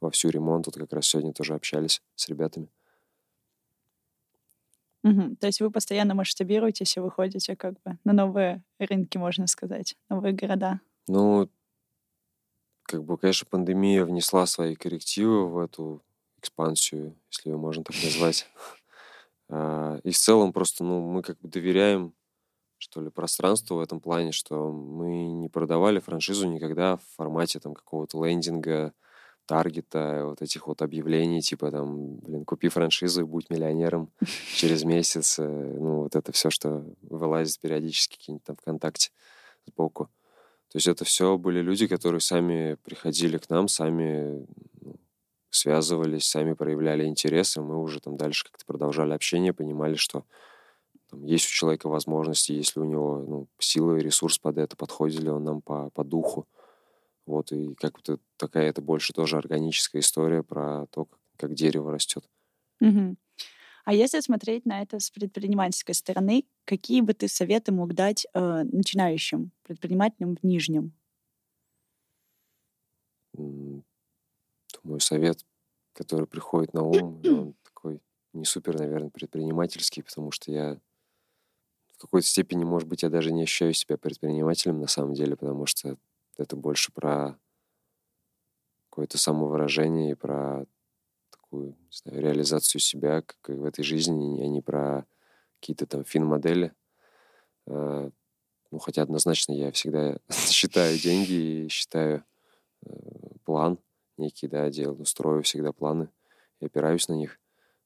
вовсю 0.00 0.30
ремонт, 0.30 0.66
вот 0.66 0.74
как 0.74 0.92
раз 0.92 1.06
сегодня 1.06 1.32
тоже 1.32 1.54
общались 1.54 2.02
с 2.16 2.28
ребятами. 2.28 2.68
Угу. 5.02 5.36
То 5.36 5.46
есть 5.46 5.60
вы 5.60 5.70
постоянно 5.70 6.14
масштабируетесь 6.14 6.96
и 6.96 7.00
выходите 7.00 7.56
как 7.56 7.74
бы 7.82 7.98
на 8.04 8.12
новые 8.12 8.62
рынки, 8.78 9.16
можно 9.18 9.46
сказать, 9.46 9.96
новые 10.08 10.34
города. 10.34 10.80
Ну, 11.08 11.48
как 12.82 13.04
бы, 13.04 13.16
конечно, 13.16 13.46
пандемия 13.48 14.04
внесла 14.04 14.46
свои 14.46 14.74
коррективы 14.74 15.48
в 15.48 15.58
эту 15.58 16.02
экспансию, 16.38 17.16
если 17.30 17.50
ее 17.50 17.56
можно 17.56 17.84
так 17.84 17.96
назвать. 18.02 18.46
А, 19.52 19.98
и 20.04 20.12
в 20.12 20.16
целом 20.16 20.52
просто, 20.52 20.84
ну, 20.84 21.00
мы 21.00 21.22
как 21.22 21.40
бы 21.40 21.48
доверяем, 21.48 22.14
что 22.78 23.00
ли, 23.00 23.10
пространству 23.10 23.78
в 23.78 23.80
этом 23.80 24.00
плане, 24.00 24.30
что 24.30 24.70
мы 24.70 25.26
не 25.26 25.48
продавали 25.48 25.98
франшизу 25.98 26.46
никогда 26.46 26.98
в 26.98 27.02
формате 27.16 27.58
там 27.58 27.74
какого-то 27.74 28.24
лендинга, 28.24 28.92
таргета, 29.50 30.26
вот 30.26 30.42
этих 30.42 30.68
вот 30.68 30.80
объявлений, 30.80 31.42
типа 31.42 31.72
там, 31.72 32.18
блин, 32.18 32.44
купи 32.44 32.68
франшизу 32.68 33.22
и 33.22 33.24
будь 33.24 33.50
миллионером 33.50 34.08
через 34.54 34.84
месяц. 34.84 35.40
Э, 35.40 35.44
ну, 35.44 36.02
вот 36.02 36.14
это 36.14 36.30
все, 36.30 36.50
что 36.50 36.84
вылазит 37.02 37.58
периодически 37.58 38.16
какие-нибудь 38.16 38.44
там 38.44 38.54
ВКонтакте 38.54 39.10
сбоку. 39.66 40.04
То 40.70 40.76
есть 40.76 40.86
это 40.86 41.04
все 41.04 41.36
были 41.36 41.60
люди, 41.62 41.88
которые 41.88 42.20
сами 42.20 42.76
приходили 42.84 43.38
к 43.38 43.50
нам, 43.50 43.66
сами 43.66 44.46
ну, 44.80 44.94
связывались, 45.50 46.28
сами 46.28 46.52
проявляли 46.52 47.04
интерес, 47.06 47.56
и 47.56 47.60
мы 47.60 47.82
уже 47.82 47.98
там 47.98 48.16
дальше 48.16 48.44
как-то 48.44 48.64
продолжали 48.64 49.12
общение, 49.14 49.52
понимали, 49.52 49.96
что 49.96 50.22
там, 51.10 51.24
есть 51.24 51.48
у 51.48 51.50
человека 51.50 51.88
возможности, 51.88 52.52
если 52.52 52.78
у 52.78 52.84
него 52.84 53.24
ну, 53.26 53.46
сила 53.58 53.96
и 53.96 54.00
ресурс 54.00 54.38
под 54.38 54.58
это, 54.58 54.76
подходит 54.76 55.20
ли 55.20 55.28
он 55.28 55.42
нам 55.42 55.60
по, 55.60 55.90
по 55.90 56.04
духу. 56.04 56.46
Вот, 57.30 57.52
и 57.52 57.74
как-то 57.74 58.18
такая 58.36 58.68
это 58.68 58.82
больше 58.82 59.12
тоже 59.12 59.36
органическая 59.36 60.02
история 60.02 60.42
про 60.42 60.86
то, 60.86 61.04
как, 61.04 61.20
как 61.36 61.54
дерево 61.54 61.92
растет. 61.92 62.28
Угу. 62.80 63.16
А 63.84 63.94
если 63.94 64.18
смотреть 64.18 64.66
на 64.66 64.82
это 64.82 64.98
с 64.98 65.10
предпринимательской 65.10 65.94
стороны, 65.94 66.44
какие 66.64 67.02
бы 67.02 67.14
ты 67.14 67.28
советы 67.28 67.70
мог 67.70 67.94
дать 67.94 68.26
э, 68.34 68.62
начинающим 68.64 69.52
предпринимателям 69.62 70.34
в 70.34 70.42
Нижнем? 70.44 70.92
Мой 73.32 75.00
совет, 75.00 75.46
который 75.92 76.26
приходит 76.26 76.74
на 76.74 76.82
ум, 76.82 77.22
он 77.24 77.54
такой 77.62 78.02
не 78.32 78.44
супер, 78.44 78.76
наверное, 78.76 79.10
предпринимательский, 79.10 80.02
потому 80.02 80.32
что 80.32 80.50
я 80.50 80.80
в 81.94 81.98
какой-то 81.98 82.26
степени, 82.26 82.64
может 82.64 82.88
быть, 82.88 83.04
я 83.04 83.08
даже 83.08 83.30
не 83.30 83.44
ощущаю 83.44 83.72
себя 83.72 83.96
предпринимателем 83.96 84.80
на 84.80 84.88
самом 84.88 85.14
деле, 85.14 85.36
потому 85.36 85.66
что 85.66 85.96
это 86.40 86.56
больше 86.56 86.92
про 86.92 87.38
какое-то 88.88 89.18
самовыражение 89.18 90.12
и 90.12 90.14
про 90.14 90.66
такую 91.30 91.76
знаю, 91.90 92.20
реализацию 92.20 92.80
себя 92.80 93.22
как 93.22 93.56
в 93.56 93.64
этой 93.64 93.82
жизни, 93.82 94.42
а 94.42 94.48
не 94.48 94.60
про 94.60 95.06
какие-то 95.60 95.86
там 95.86 96.04
фин-модели. 96.04 96.72
А, 97.66 98.10
ну, 98.70 98.78
хотя 98.78 99.02
однозначно 99.02 99.52
я 99.52 99.72
всегда 99.72 100.18
считаю 100.30 100.98
деньги 100.98 101.64
и 101.64 101.68
считаю 101.68 102.24
э, 102.84 102.90
план 103.44 103.78
некий, 104.16 104.48
да, 104.48 104.68
делаю, 104.70 105.04
строю 105.06 105.42
всегда 105.42 105.72
планы 105.72 106.08
и 106.60 106.66
опираюсь 106.66 107.08
на 107.08 107.14
них. 107.14 107.38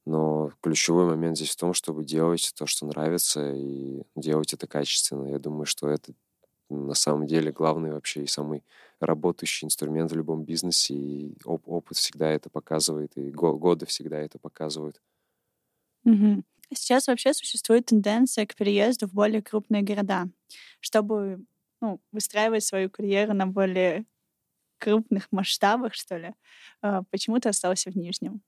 Но 0.07 0.53
ключевой 0.61 1.07
момент 1.07 1.37
здесь 1.39 1.51
в 1.51 1.57
том, 1.57 1.73
чтобы 1.73 2.05
делать 2.05 2.53
то, 2.57 2.67
что 2.67 2.87
нравится, 2.87 3.53
и 3.55 4.03
делать 4.15 4.53
это 4.53 4.67
качественно. 4.67 5.29
Я 5.29 5.39
думаю, 5.39 5.65
что 5.65 5.89
это 5.89 6.13
на 6.71 6.95
самом 6.95 7.27
деле 7.27 7.53
главный 7.53 7.93
вообще 7.93 8.25
и 8.25 8.27
самый 8.27 8.65
работающий 9.01 9.67
инструмент 9.67 10.13
в 10.13 10.17
любом 10.17 10.45
бизнесе, 10.45 10.95
и 10.95 11.37
оп- 11.45 11.69
опыт 11.69 11.97
всегда 11.99 12.31
это 12.31 12.51
показывает, 12.51 13.17
и 13.17 13.31
го- 13.31 13.59
годы 13.59 13.87
всегда 13.87 14.19
это 14.19 14.39
показывают. 14.39 15.01
Угу. 16.05 16.43
Сейчас 16.75 17.07
вообще 17.09 17.33
существует 17.35 17.87
тенденция 17.87 18.47
к 18.47 18.55
переезду 18.55 19.07
в 19.09 19.15
более 19.15 19.43
крупные 19.43 19.83
города, 19.83 20.29
чтобы 20.81 21.45
ну, 21.81 22.01
выстраивать 22.13 22.65
свою 22.65 22.91
карьеру 22.91 23.35
на 23.35 23.47
более 23.47 24.07
крупных 24.79 25.29
масштабах, 25.33 25.95
что 25.95 26.19
ли. 26.19 26.35
А 26.83 27.03
почему 27.11 27.41
ты 27.41 27.51
остался 27.51 27.91
в 27.91 27.97
Нижнем? 27.97 28.43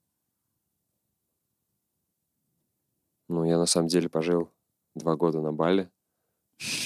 Ну, 3.29 3.43
я 3.45 3.57
на 3.57 3.65
самом 3.65 3.87
деле 3.87 4.09
пожил 4.09 4.51
два 4.95 5.15
года 5.15 5.41
на 5.41 5.51
Бали. 5.53 5.89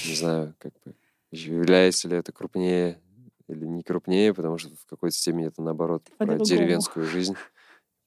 Не 0.06 0.16
знаю, 0.16 0.56
как 0.60 0.74
бы 0.86 0.96
является 1.32 2.08
ли 2.08 2.18
это 2.18 2.32
крупнее 2.32 3.02
или 3.48 3.66
не 3.66 3.84
крупнее, 3.84 4.34
потому 4.34 4.58
что 4.58 4.76
в 4.76 4.86
какой-то 4.86 5.16
степени 5.16 5.48
это 5.48 5.62
наоборот 5.62 6.04
про 6.18 6.38
деревенскую 6.38 7.06
жизнь, 7.06 7.36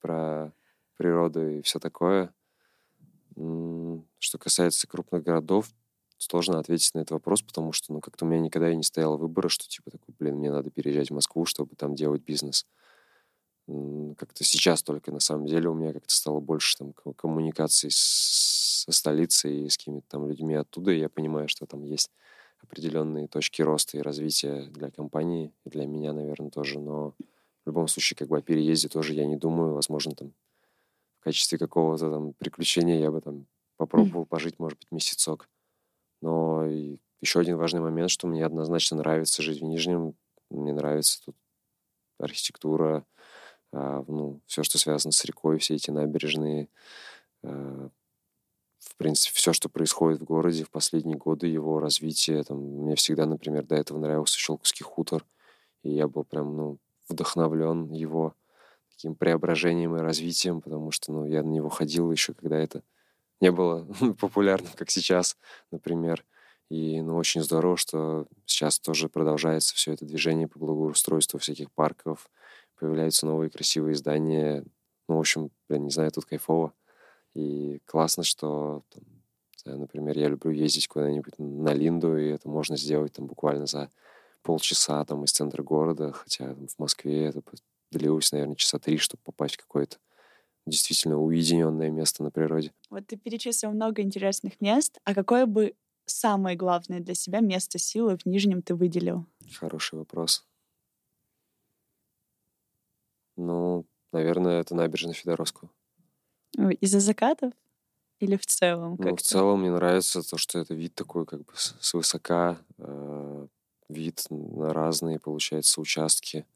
про 0.00 0.52
природу 0.96 1.48
и 1.48 1.62
все 1.62 1.78
такое. 1.78 2.32
Что 3.36 4.38
касается 4.38 4.86
крупных 4.86 5.22
городов, 5.22 5.68
сложно 6.18 6.58
ответить 6.58 6.94
на 6.94 7.00
этот 7.00 7.10
вопрос, 7.12 7.42
потому 7.42 7.72
что, 7.72 7.92
ну, 7.92 8.00
как-то 8.00 8.24
у 8.24 8.28
меня 8.28 8.40
никогда 8.40 8.70
и 8.70 8.76
не 8.76 8.84
стояло 8.84 9.16
выбора, 9.16 9.48
что, 9.48 9.68
типа, 9.68 9.90
такой, 9.90 10.14
блин, 10.18 10.36
мне 10.36 10.50
надо 10.50 10.70
переезжать 10.70 11.10
в 11.10 11.14
Москву, 11.14 11.44
чтобы 11.44 11.74
там 11.76 11.94
делать 11.94 12.22
бизнес. 12.22 12.66
Как-то 13.66 14.44
сейчас 14.44 14.82
только, 14.82 15.10
на 15.10 15.20
самом 15.20 15.46
деле, 15.46 15.68
у 15.68 15.74
меня 15.74 15.92
как-то 15.92 16.14
стало 16.14 16.40
больше 16.40 16.76
там 16.78 16.92
коммуникаций 16.92 17.90
с, 17.90 18.84
со 18.84 18.92
столицей 18.92 19.66
и 19.66 19.68
с 19.68 19.76
какими-то 19.76 20.06
там 20.08 20.28
людьми 20.28 20.54
оттуда, 20.54 20.92
и 20.92 21.00
я 21.00 21.08
понимаю, 21.08 21.48
что 21.48 21.66
там 21.66 21.82
есть 21.82 22.10
определенные 22.64 23.28
точки 23.28 23.62
роста 23.62 23.96
и 23.96 24.02
развития 24.02 24.66
для 24.70 24.90
компании, 24.90 25.52
и 25.64 25.70
для 25.70 25.86
меня, 25.86 26.12
наверное, 26.12 26.50
тоже. 26.50 26.78
Но 26.78 27.14
в 27.64 27.66
любом 27.66 27.88
случае, 27.88 28.16
как 28.16 28.28
бы 28.28 28.38
о 28.38 28.42
переезде 28.42 28.88
тоже 28.88 29.14
я 29.14 29.26
не 29.26 29.36
думаю. 29.36 29.74
Возможно, 29.74 30.14
там 30.14 30.32
в 31.20 31.24
качестве 31.24 31.58
какого-то 31.58 32.10
там 32.10 32.32
приключения 32.34 32.98
я 33.00 33.10
бы 33.10 33.20
там 33.20 33.46
попробовал 33.76 34.26
пожить, 34.26 34.58
может 34.58 34.78
быть, 34.78 34.90
месяцок. 34.92 35.48
Но 36.20 36.64
еще 37.20 37.40
один 37.40 37.56
важный 37.56 37.80
момент, 37.80 38.10
что 38.10 38.26
мне 38.26 38.44
однозначно 38.44 38.98
нравится 38.98 39.42
жить 39.42 39.60
в 39.60 39.64
Нижнем. 39.64 40.14
Мне 40.50 40.72
нравится 40.72 41.22
тут 41.24 41.36
архитектура, 42.18 43.04
а, 43.72 44.04
ну, 44.06 44.40
все, 44.46 44.62
что 44.62 44.78
связано 44.78 45.12
с 45.12 45.24
рекой, 45.24 45.58
все 45.58 45.74
эти 45.74 45.90
набережные, 45.90 46.68
а, 47.42 47.88
в 48.84 48.96
принципе, 48.96 49.34
все, 49.34 49.52
что 49.52 49.68
происходит 49.68 50.20
в 50.20 50.24
городе 50.24 50.64
в 50.64 50.70
последние 50.70 51.16
годы, 51.16 51.46
его 51.46 51.80
развитие. 51.80 52.42
Там, 52.44 52.58
мне 52.58 52.94
всегда, 52.96 53.26
например, 53.26 53.64
до 53.64 53.76
этого 53.76 53.98
нравился 53.98 54.38
Щелковский 54.38 54.84
хутор, 54.84 55.24
и 55.82 55.90
я 55.90 56.06
был 56.06 56.24
прям, 56.24 56.56
ну, 56.56 56.78
вдохновлен 57.08 57.90
его 57.92 58.34
таким 58.90 59.14
преображением 59.14 59.96
и 59.96 60.00
развитием, 60.00 60.60
потому 60.60 60.90
что, 60.90 61.12
ну, 61.12 61.26
я 61.26 61.42
на 61.42 61.48
него 61.48 61.68
ходил 61.68 62.10
еще, 62.12 62.34
когда 62.34 62.58
это 62.58 62.82
не 63.40 63.50
было 63.50 63.86
популярным, 64.20 64.72
как 64.76 64.90
сейчас, 64.90 65.36
например. 65.70 66.24
И, 66.70 67.00
ну, 67.02 67.16
очень 67.16 67.42
здорово, 67.42 67.76
что 67.76 68.26
сейчас 68.46 68.78
тоже 68.78 69.08
продолжается 69.08 69.74
все 69.74 69.92
это 69.92 70.06
движение 70.06 70.48
по 70.48 70.58
благоустройству 70.58 71.38
всяких 71.38 71.70
парков, 71.72 72.30
появляются 72.78 73.26
новые 73.26 73.50
красивые 73.50 73.94
здания. 73.94 74.64
Ну, 75.08 75.16
в 75.16 75.20
общем, 75.20 75.50
блин, 75.68 75.84
не 75.84 75.90
знаю, 75.90 76.10
тут 76.10 76.24
кайфово. 76.24 76.72
И 77.34 77.80
классно, 77.84 78.22
что, 78.22 78.82
там, 79.64 79.80
например, 79.80 80.16
я 80.18 80.28
люблю 80.28 80.52
ездить 80.52 80.88
куда-нибудь 80.88 81.34
на 81.38 81.72
Линду, 81.72 82.16
и 82.16 82.28
это 82.28 82.48
можно 82.48 82.76
сделать 82.76 83.12
там 83.12 83.26
буквально 83.26 83.66
за 83.66 83.90
полчаса 84.42 85.04
там 85.04 85.24
из 85.24 85.32
центра 85.32 85.62
города, 85.62 86.12
хотя 86.12 86.54
там, 86.54 86.68
в 86.68 86.78
Москве 86.78 87.26
это 87.26 87.42
длилось, 87.90 88.30
наверное, 88.32 88.56
часа 88.56 88.78
три, 88.78 88.98
чтобы 88.98 89.22
попасть 89.24 89.54
в 89.56 89.62
какое-то 89.62 89.98
действительно 90.66 91.18
уединенное 91.20 91.90
место 91.90 92.22
на 92.22 92.30
природе. 92.30 92.72
Вот 92.90 93.06
ты 93.06 93.16
перечислил 93.16 93.72
много 93.72 94.02
интересных 94.02 94.60
мест, 94.60 94.98
а 95.04 95.14
какое 95.14 95.46
бы 95.46 95.74
самое 96.06 96.56
главное 96.56 97.00
для 97.00 97.14
себя 97.14 97.40
место 97.40 97.78
силы 97.78 98.16
в 98.16 98.26
Нижнем 98.26 98.62
ты 98.62 98.74
выделил? 98.74 99.26
Хороший 99.58 99.98
вопрос. 99.98 100.46
Ну, 103.36 103.84
наверное, 104.12 104.60
это 104.60 104.74
набережная 104.74 105.14
Федоровского. 105.14 105.70
Из-за 106.80 107.00
закатов? 107.00 107.52
Или 108.20 108.36
в 108.36 108.46
целом? 108.46 108.96
Ну, 108.98 109.16
в 109.16 109.22
целом 109.22 109.60
мне 109.60 109.70
нравится 109.70 110.22
то, 110.22 110.38
что 110.38 110.58
это 110.58 110.74
вид 110.74 110.94
такой 110.94 111.26
как 111.26 111.40
бы 111.40 111.52
свысока, 111.54 112.58
э, 112.78 113.46
вид 113.88 114.24
на 114.30 114.72
разные, 114.72 115.18
получается, 115.18 115.80
участки 115.80 116.46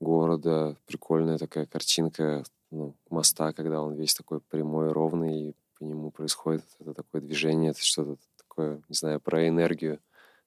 города. 0.00 0.76
Прикольная 0.86 1.38
такая 1.38 1.66
картинка 1.66 2.44
ну, 2.70 2.94
моста, 3.08 3.52
когда 3.52 3.80
он 3.82 3.94
весь 3.94 4.14
такой 4.14 4.40
прямой, 4.40 4.90
ровный, 4.90 5.50
и 5.50 5.54
по 5.78 5.84
нему 5.84 6.10
происходит 6.10 6.64
это 6.80 6.94
такое 6.94 7.20
движение, 7.20 7.70
это 7.70 7.82
что-то 7.82 8.16
такое, 8.36 8.82
не 8.88 8.94
знаю, 8.94 9.20
про 9.20 9.46
энергию 9.46 10.00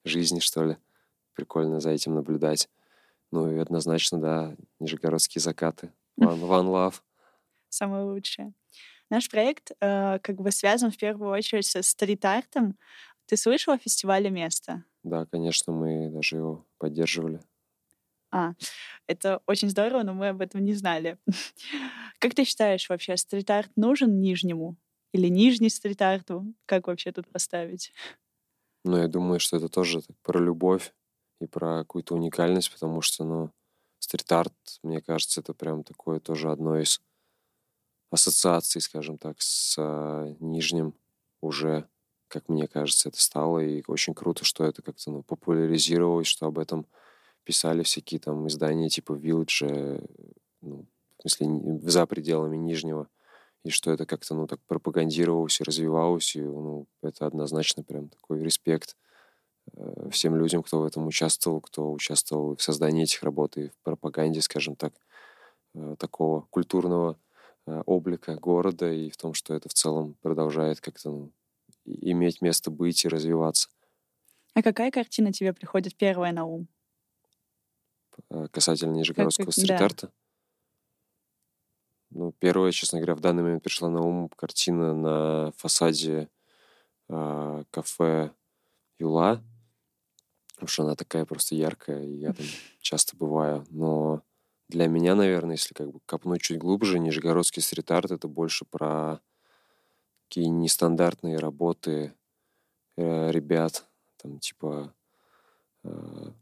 жизни, 0.04 0.40
что 0.40 0.64
ли. 0.64 0.76
Прикольно 1.34 1.80
за 1.80 1.90
этим 1.90 2.14
наблюдать. 2.14 2.68
Ну 3.30 3.50
и 3.50 3.58
однозначно, 3.58 4.20
да, 4.20 4.56
нижегородские 4.78 5.42
закаты. 5.42 5.92
One, 6.18 6.40
one 6.40 6.68
love. 6.68 6.94
Самое 7.76 8.04
лучшее. 8.04 8.54
Наш 9.10 9.28
проект 9.28 9.72
э, 9.82 10.18
как 10.20 10.36
бы 10.36 10.50
связан 10.50 10.90
в 10.90 10.96
первую 10.96 11.30
очередь 11.30 11.66
со 11.66 11.82
стрит-артом. 11.82 12.78
Ты 13.26 13.36
слышал 13.36 13.74
о 13.74 13.78
фестивале 13.78 14.30
«Место»? 14.30 14.84
Да, 15.02 15.26
конечно, 15.26 15.74
мы 15.74 16.08
даже 16.08 16.36
его 16.36 16.64
поддерживали. 16.78 17.42
А, 18.32 18.54
это 19.06 19.42
очень 19.46 19.68
здорово, 19.68 20.04
но 20.04 20.14
мы 20.14 20.28
об 20.28 20.40
этом 20.40 20.64
не 20.64 20.72
знали. 20.72 21.18
Как 22.18 22.34
ты 22.34 22.44
считаешь, 22.44 22.88
вообще 22.88 23.14
стрит-арт 23.18 23.70
нужен 23.76 24.20
Нижнему? 24.20 24.78
Или 25.12 25.28
Нижний 25.28 25.68
стрит-арту? 25.68 26.54
Как 26.64 26.86
вообще 26.86 27.12
тут 27.12 27.28
поставить? 27.28 27.92
Ну, 28.84 28.96
я 28.96 29.06
думаю, 29.06 29.38
что 29.38 29.58
это 29.58 29.68
тоже 29.68 30.00
про 30.22 30.40
любовь 30.40 30.94
и 31.42 31.46
про 31.46 31.80
какую-то 31.80 32.14
уникальность, 32.14 32.72
потому 32.72 33.02
что, 33.02 33.24
ну, 33.24 33.50
стрит-арт, 33.98 34.54
мне 34.82 35.02
кажется, 35.02 35.42
это 35.42 35.52
прям 35.52 35.84
такое 35.84 36.20
тоже 36.20 36.50
одно 36.50 36.78
из 36.78 37.02
ассоциаций, 38.16 38.80
скажем 38.80 39.18
так, 39.18 39.36
с 39.40 39.76
э, 39.78 40.34
Нижним 40.40 40.94
уже, 41.40 41.88
как 42.28 42.48
мне 42.48 42.66
кажется, 42.66 43.08
это 43.08 43.20
стало. 43.20 43.60
И 43.60 43.82
очень 43.86 44.14
круто, 44.14 44.44
что 44.44 44.64
это 44.64 44.82
как-то 44.82 45.10
ну, 45.10 45.22
популяризировалось, 45.22 46.26
что 46.26 46.46
об 46.46 46.58
этом 46.58 46.86
писали 47.44 47.82
всякие 47.82 48.20
там 48.20 48.48
издания 48.48 48.88
типа 48.88 49.12
Village, 49.12 50.10
ну, 50.60 50.86
в 51.18 51.28
смысле, 51.28 51.80
за 51.82 52.06
пределами 52.06 52.56
Нижнего. 52.56 53.08
И 53.64 53.70
что 53.70 53.92
это 53.92 54.06
как-то, 54.06 54.34
ну, 54.34 54.46
так 54.46 54.60
пропагандировалось 54.66 55.60
и 55.60 55.64
развивалось. 55.64 56.36
И, 56.36 56.42
ну, 56.42 56.86
это 57.02 57.26
однозначно 57.26 57.82
прям 57.82 58.08
такой 58.08 58.42
респект 58.42 58.96
Э, 59.74 60.08
всем 60.10 60.36
людям, 60.36 60.62
кто 60.62 60.80
в 60.80 60.84
этом 60.84 61.06
участвовал, 61.06 61.60
кто 61.60 61.92
участвовал 61.92 62.56
в 62.56 62.62
создании 62.62 63.04
этих 63.04 63.22
работ 63.22 63.56
и 63.56 63.68
в 63.68 63.76
пропаганде, 63.82 64.40
скажем 64.42 64.76
так, 64.76 64.94
э, 65.74 65.96
такого 65.98 66.42
культурного 66.50 67.18
облика 67.66 68.36
города 68.36 68.90
и 68.92 69.10
в 69.10 69.16
том, 69.16 69.34
что 69.34 69.54
это 69.54 69.68
в 69.68 69.74
целом 69.74 70.14
продолжает 70.22 70.80
как-то 70.80 71.10
ну, 71.10 71.32
иметь 71.84 72.40
место 72.40 72.70
быть 72.70 73.04
и 73.04 73.08
развиваться. 73.08 73.68
А 74.54 74.62
какая 74.62 74.90
картина 74.90 75.32
тебе 75.32 75.52
приходит 75.52 75.96
первая 75.96 76.32
на 76.32 76.44
ум? 76.44 76.68
Касательно 78.50 78.92
Нижегородского 78.92 79.46
как, 79.46 79.54
стрит-арта? 79.54 80.06
Да. 80.06 80.12
Ну, 82.10 82.32
первая, 82.38 82.72
честно 82.72 82.98
говоря, 82.98 83.14
в 83.14 83.20
данный 83.20 83.42
момент 83.42 83.62
пришла 83.62 83.90
на 83.90 84.00
ум 84.00 84.30
картина 84.30 84.94
на 84.94 85.52
фасаде 85.58 86.30
э, 87.08 87.64
кафе 87.70 88.32
Юла, 88.98 89.42
потому 90.54 90.68
что 90.68 90.84
она 90.84 90.94
такая 90.94 91.26
просто 91.26 91.54
яркая, 91.54 92.02
и 92.02 92.14
я 92.14 92.32
там 92.32 92.46
часто 92.80 93.16
бываю. 93.16 93.66
Но 93.68 94.22
для 94.68 94.88
меня, 94.88 95.14
наверное, 95.14 95.56
если 95.56 95.74
как 95.74 95.92
бы 95.92 96.00
копнуть 96.06 96.42
чуть 96.42 96.58
глубже, 96.58 96.98
Нижегородский 96.98 97.62
стрит-арт— 97.62 98.10
это 98.12 98.28
больше 98.28 98.64
про 98.64 99.20
такие 100.28 100.48
нестандартные 100.48 101.38
работы 101.38 102.14
э, 102.96 103.30
ребят, 103.30 103.86
там 104.16 104.38
типа 104.40 104.92
э, 105.84 106.32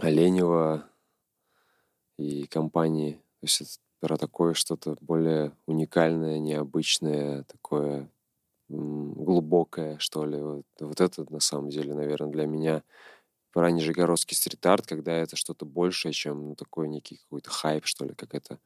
Оленева 0.00 0.88
и 2.18 2.46
компании. 2.46 3.12
То 3.40 3.44
есть 3.44 3.60
это 3.60 3.70
про 4.00 4.16
такое 4.16 4.54
что-то 4.54 4.96
более 5.00 5.52
уникальное, 5.66 6.38
необычное, 6.38 7.44
такое 7.44 8.10
глубокое, 8.68 9.98
что 9.98 10.24
ли. 10.24 10.40
Вот, 10.40 10.64
вот 10.80 11.00
это, 11.00 11.26
на 11.32 11.40
самом 11.40 11.68
деле, 11.70 11.94
наверное, 11.94 12.30
для 12.30 12.46
меня 12.46 12.82
про 13.52 13.70
нижегородский 13.70 14.36
стрит-арт, 14.36 14.86
когда 14.86 15.12
это 15.12 15.36
что-то 15.36 15.64
большее, 15.64 16.12
чем 16.12 16.50
ну, 16.50 16.54
такой 16.54 16.88
некий 16.88 17.16
какой-то 17.16 17.50
хайп, 17.50 17.86
что 17.86 18.04
ли, 18.04 18.14
как 18.14 18.34
это 18.34 18.58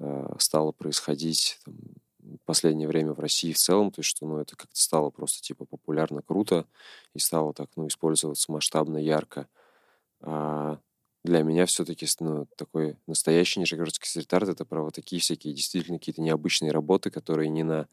э, 0.00 0.34
стало 0.38 0.72
происходить 0.72 1.58
там, 1.64 1.76
в 2.20 2.44
последнее 2.44 2.88
время 2.88 3.12
в 3.12 3.20
России 3.20 3.52
в 3.52 3.58
целом, 3.58 3.90
то 3.90 4.00
есть 4.00 4.08
что 4.10 4.26
ну, 4.26 4.38
это 4.38 4.56
как-то 4.56 4.78
стало 4.78 5.10
просто 5.10 5.40
типа 5.40 5.64
популярно, 5.64 6.22
круто, 6.22 6.66
и 7.14 7.18
стало 7.18 7.54
так 7.54 7.70
ну, 7.76 7.86
использоваться 7.86 8.50
масштабно, 8.52 8.98
ярко. 8.98 9.48
А 10.20 10.78
для 11.24 11.42
меня 11.42 11.66
все-таки 11.66 12.06
ну, 12.20 12.46
такой 12.56 12.96
настоящий 13.06 13.60
нижегородский 13.60 14.08
стрит-арт— 14.08 14.48
это 14.50 14.64
про 14.64 14.82
вот 14.82 14.94
такие 14.94 15.20
всякие 15.20 15.54
действительно 15.54 15.98
какие-то 15.98 16.22
необычные 16.22 16.72
работы, 16.72 17.10
которые 17.10 17.48
не 17.48 17.62
на 17.62 17.88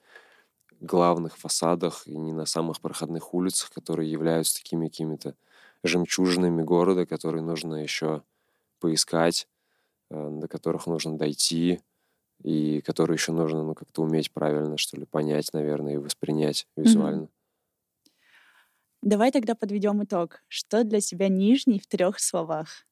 главных 0.80 1.38
фасадах 1.38 2.08
и 2.08 2.18
не 2.18 2.34
на 2.34 2.46
самых 2.46 2.82
проходных 2.82 3.34
улицах, 3.34 3.72
которые 3.72 4.12
являются 4.12 4.58
такими 4.58 4.88
какими-то 4.88 5.36
жемчужинами 5.88 6.62
города, 6.62 7.06
которые 7.06 7.42
нужно 7.42 7.76
еще 7.76 8.24
поискать, 8.80 9.48
э, 10.10 10.30
до 10.30 10.48
которых 10.48 10.88
нужно 10.88 11.18
дойти, 11.18 11.82
и 12.44 12.82
которые 12.82 13.16
еще 13.16 13.32
нужно 13.32 13.64
ну, 13.64 13.74
как-то 13.74 14.02
уметь 14.02 14.32
правильно, 14.32 14.78
что 14.78 14.98
ли, 14.98 15.06
понять, 15.06 15.54
наверное, 15.54 15.94
и 15.94 15.98
воспринять 15.98 16.68
визуально. 16.76 17.24
Mm-hmm. 17.24 17.30
Давай 19.02 19.32
тогда 19.32 19.56
подведем 19.56 20.04
итог. 20.04 20.44
Что 20.48 20.84
для 20.84 21.00
тебя 21.00 21.30
нижний 21.30 21.80
в 21.80 21.88
трех 21.88 22.20
словах? 22.20 22.88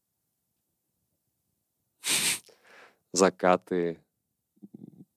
Закаты, 3.11 3.99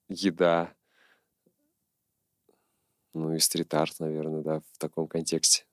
еда, 0.09 0.75
ну 3.15 3.35
и 3.35 3.39
стрит-арт, 3.39 4.01
наверное, 4.01 4.43
да, 4.43 4.61
в 4.73 4.79
таком 4.79 5.09
контексте 5.09 5.65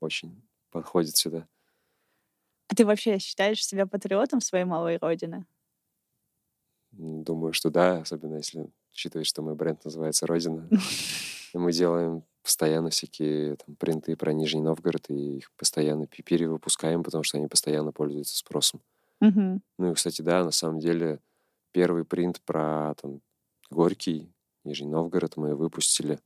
очень 0.00 0.47
подходит 0.70 1.16
сюда. 1.16 1.48
А 2.68 2.74
ты 2.74 2.84
вообще 2.84 3.18
считаешь 3.18 3.64
себя 3.64 3.86
патриотом 3.86 4.40
своей 4.40 4.64
малой 4.64 4.98
родины? 4.98 5.46
Думаю, 6.90 7.52
что 7.52 7.70
да, 7.70 8.00
особенно 8.00 8.36
если 8.36 8.70
учитывать, 8.92 9.26
что 9.26 9.42
мой 9.42 9.54
бренд 9.54 9.84
называется 9.84 10.26
«Родина». 10.26 10.68
И 11.54 11.58
мы 11.58 11.72
делаем 11.72 12.24
постоянно 12.42 12.90
всякие 12.90 13.56
там, 13.56 13.74
принты 13.76 14.16
про 14.16 14.32
Нижний 14.32 14.60
Новгород, 14.60 15.08
и 15.08 15.38
их 15.38 15.52
постоянно 15.52 16.06
перевыпускаем, 16.06 17.02
потому 17.02 17.24
что 17.24 17.38
они 17.38 17.46
постоянно 17.46 17.92
пользуются 17.92 18.36
спросом. 18.36 18.82
Ну 19.20 19.60
и, 19.78 19.94
кстати, 19.94 20.22
да, 20.22 20.44
на 20.44 20.50
самом 20.50 20.78
деле 20.78 21.20
первый 21.72 22.04
принт 22.04 22.40
про 22.42 22.94
там, 23.00 23.20
Горький, 23.70 24.32
Нижний 24.64 24.88
Новгород 24.88 25.36
мы 25.36 25.54
выпустили 25.54 26.20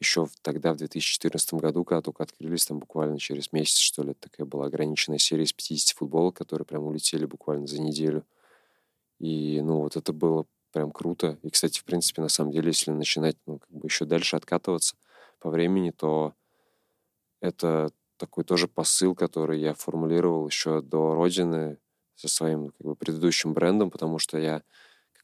еще 0.00 0.28
тогда, 0.42 0.72
в 0.72 0.76
2014 0.76 1.54
году, 1.54 1.84
когда 1.84 2.02
только 2.02 2.22
открылись, 2.22 2.66
там 2.66 2.78
буквально 2.78 3.18
через 3.18 3.52
месяц, 3.52 3.78
что 3.78 4.02
ли, 4.02 4.14
такая 4.14 4.46
была 4.46 4.66
ограниченная 4.66 5.18
серия 5.18 5.44
из 5.44 5.52
50 5.52 5.96
футболок, 5.96 6.36
которые 6.36 6.66
прям 6.66 6.84
улетели 6.84 7.24
буквально 7.26 7.66
за 7.66 7.80
неделю. 7.80 8.24
И, 9.18 9.60
ну, 9.62 9.80
вот 9.80 9.96
это 9.96 10.12
было 10.12 10.46
прям 10.72 10.90
круто. 10.92 11.38
И, 11.42 11.50
кстати, 11.50 11.80
в 11.80 11.84
принципе, 11.84 12.22
на 12.22 12.28
самом 12.28 12.52
деле, 12.52 12.68
если 12.68 12.90
начинать, 12.92 13.36
ну, 13.46 13.58
как 13.58 13.70
бы 13.70 13.86
еще 13.86 14.04
дальше 14.04 14.36
откатываться 14.36 14.96
по 15.40 15.50
времени, 15.50 15.90
то 15.90 16.34
это 17.40 17.90
такой 18.16 18.44
тоже 18.44 18.68
посыл, 18.68 19.14
который 19.14 19.60
я 19.60 19.74
формулировал 19.74 20.46
еще 20.46 20.82
до 20.82 21.14
Родины 21.14 21.78
со 22.16 22.28
своим 22.28 22.64
ну, 22.64 22.70
как 22.72 22.86
бы, 22.86 22.96
предыдущим 22.96 23.54
брендом, 23.54 23.90
потому 23.90 24.18
что 24.18 24.38
я 24.38 24.62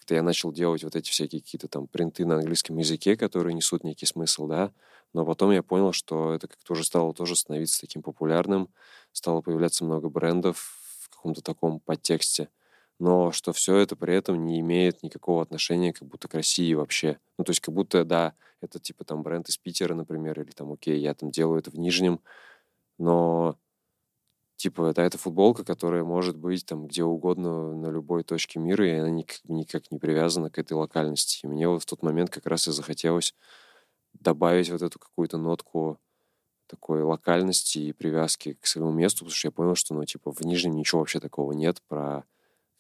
как-то 0.05 0.15
я 0.17 0.23
начал 0.23 0.53
делать 0.53 0.85
вот 0.85 0.97
эти 0.97 1.11
всякие 1.11 1.41
какие-то 1.41 1.67
там 1.67 1.87
принты 1.87 2.27
на 2.27 2.35
английском 2.35 2.77
языке, 2.77 3.17
которые 3.17 3.55
несут 3.55 3.85
некий 3.85 4.05
смысл, 4.05 4.47
да, 4.47 4.71
но 5.15 5.25
потом 5.25 5.51
я 5.51 5.63
понял, 5.63 5.93
что 5.93 6.35
это 6.35 6.47
как-то 6.47 6.75
уже 6.75 6.85
стало 6.85 7.15
тоже 7.15 7.37
становиться 7.37 7.81
таким 7.81 8.03
популярным, 8.03 8.69
стало 9.13 9.41
появляться 9.41 9.83
много 9.83 10.11
брендов 10.11 10.77
в 11.01 11.09
каком-то 11.09 11.41
таком 11.41 11.81
подтексте, 11.81 12.51
но 12.99 13.33
что 13.33 13.55
все 13.55 13.77
это 13.77 13.97
при 13.97 14.15
этом 14.15 14.45
не 14.45 14.61
имеет 14.61 15.03
никакого 15.03 15.41
отношения 15.41 15.95
как 15.95 16.07
будто 16.07 16.29
к 16.29 16.35
России 16.35 16.75
вообще. 16.75 17.19
Ну, 17.39 17.45
то 17.45 17.51
есть 17.53 17.61
как 17.61 17.75
будто, 17.75 18.05
да, 18.05 18.35
это 18.61 18.79
типа 18.79 19.05
там 19.05 19.23
бренд 19.23 19.49
из 19.49 19.57
Питера, 19.57 19.95
например, 19.95 20.39
или 20.39 20.51
там, 20.51 20.71
окей, 20.71 21.01
я 21.01 21.15
там 21.15 21.31
делаю 21.31 21.61
это 21.61 21.71
в 21.71 21.79
Нижнем, 21.79 22.21
но 22.99 23.57
типа 24.57 24.91
это, 24.91 25.03
это 25.03 25.19
футболка, 25.19 25.65
которая 25.65 26.05
может 26.05 26.37
быть 26.37 26.65
там 26.67 26.87
где 26.87 27.05
угодно 27.05 27.75
на 27.75 27.89
любой 27.89 28.25
точке 28.25 28.59
мира, 28.59 28.87
и 28.87 28.93
она 28.93 29.11
никак, 29.11 29.41
никак 29.45 29.91
не 29.91 29.99
привязана 29.99 30.51
к 30.51 30.59
этой 30.59 30.75
локальности. 30.75 31.41
И 31.45 31.49
мне 31.49 31.69
вот 31.69 31.83
в 31.83 31.87
тот 31.87 32.03
момент 32.03 32.31
как 32.31 32.47
раз 32.47 32.69
и 32.69 32.73
захотелось 32.73 33.35
добавить 34.13 34.71
вот 34.71 34.83
эту 34.83 34.99
какую-то 34.99 35.39
нотку 35.39 35.99
такой 36.67 37.03
локальности 37.03 37.79
и 37.79 37.93
привязки 37.93 38.55
к 38.55 38.67
своему 38.67 38.93
месту, 38.93 39.25
потому 39.25 39.35
что 39.35 39.49
я 39.49 39.53
понял, 39.53 39.75
что, 39.75 39.95
ну, 39.95 40.05
типа, 40.05 40.33
в 40.33 40.41
Нижнем 40.43 40.75
ничего 40.75 41.01
вообще 41.01 41.21
такого 41.21 41.53
нет 41.53 41.83
про 41.89 42.25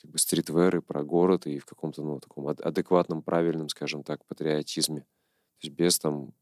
как 0.00 0.10
бы 0.10 0.18
стритвер 0.18 0.76
и 0.76 0.80
про 0.80 1.02
город 1.02 1.46
и 1.46 1.58
в 1.58 1.64
каком-то, 1.64 2.02
ну, 2.02 2.20
таком 2.20 2.48
адекватном, 2.48 3.22
правильном, 3.22 3.68
скажем 3.68 4.02
так, 4.02 4.24
патриотизме. 4.26 5.00
То 5.00 5.66
есть 5.66 5.76
без 5.76 5.98
там 5.98 6.32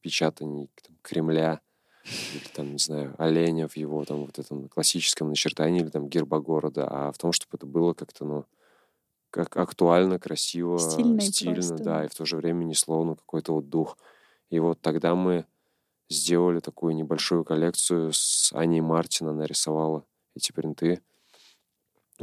печатаний 0.00 0.70
там, 0.82 0.96
Кремля 1.02 1.60
или 2.04 2.48
там, 2.54 2.72
не 2.72 2.78
знаю, 2.78 3.14
оленя 3.18 3.68
в 3.68 3.76
его 3.76 4.04
там 4.04 4.24
вот 4.24 4.38
этом 4.38 4.68
классическом 4.68 5.28
начертании 5.28 5.80
или 5.80 5.90
там 5.90 6.08
герба 6.08 6.40
города, 6.40 6.86
а 6.88 7.12
в 7.12 7.18
том, 7.18 7.32
чтобы 7.32 7.56
это 7.56 7.66
было 7.66 7.92
как-то, 7.94 8.24
ну, 8.24 8.44
как 9.30 9.56
актуально, 9.56 10.18
красиво, 10.18 10.78
стильно, 10.78 11.20
стильно 11.20 11.54
просто, 11.54 11.82
да, 11.82 12.04
и 12.04 12.08
в 12.08 12.14
то 12.14 12.24
же 12.24 12.36
время 12.36 12.64
несло, 12.64 13.04
ну, 13.04 13.16
какой-то 13.16 13.52
вот 13.52 13.68
дух. 13.68 13.98
И 14.50 14.58
вот 14.58 14.80
тогда 14.80 15.14
мы 15.14 15.44
сделали 16.08 16.60
такую 16.60 16.94
небольшую 16.94 17.44
коллекцию 17.44 18.12
с 18.12 18.50
Аней 18.54 18.80
Мартин, 18.80 19.28
она 19.28 19.44
рисовала 19.44 20.04
эти 20.34 20.52
принты. 20.52 21.02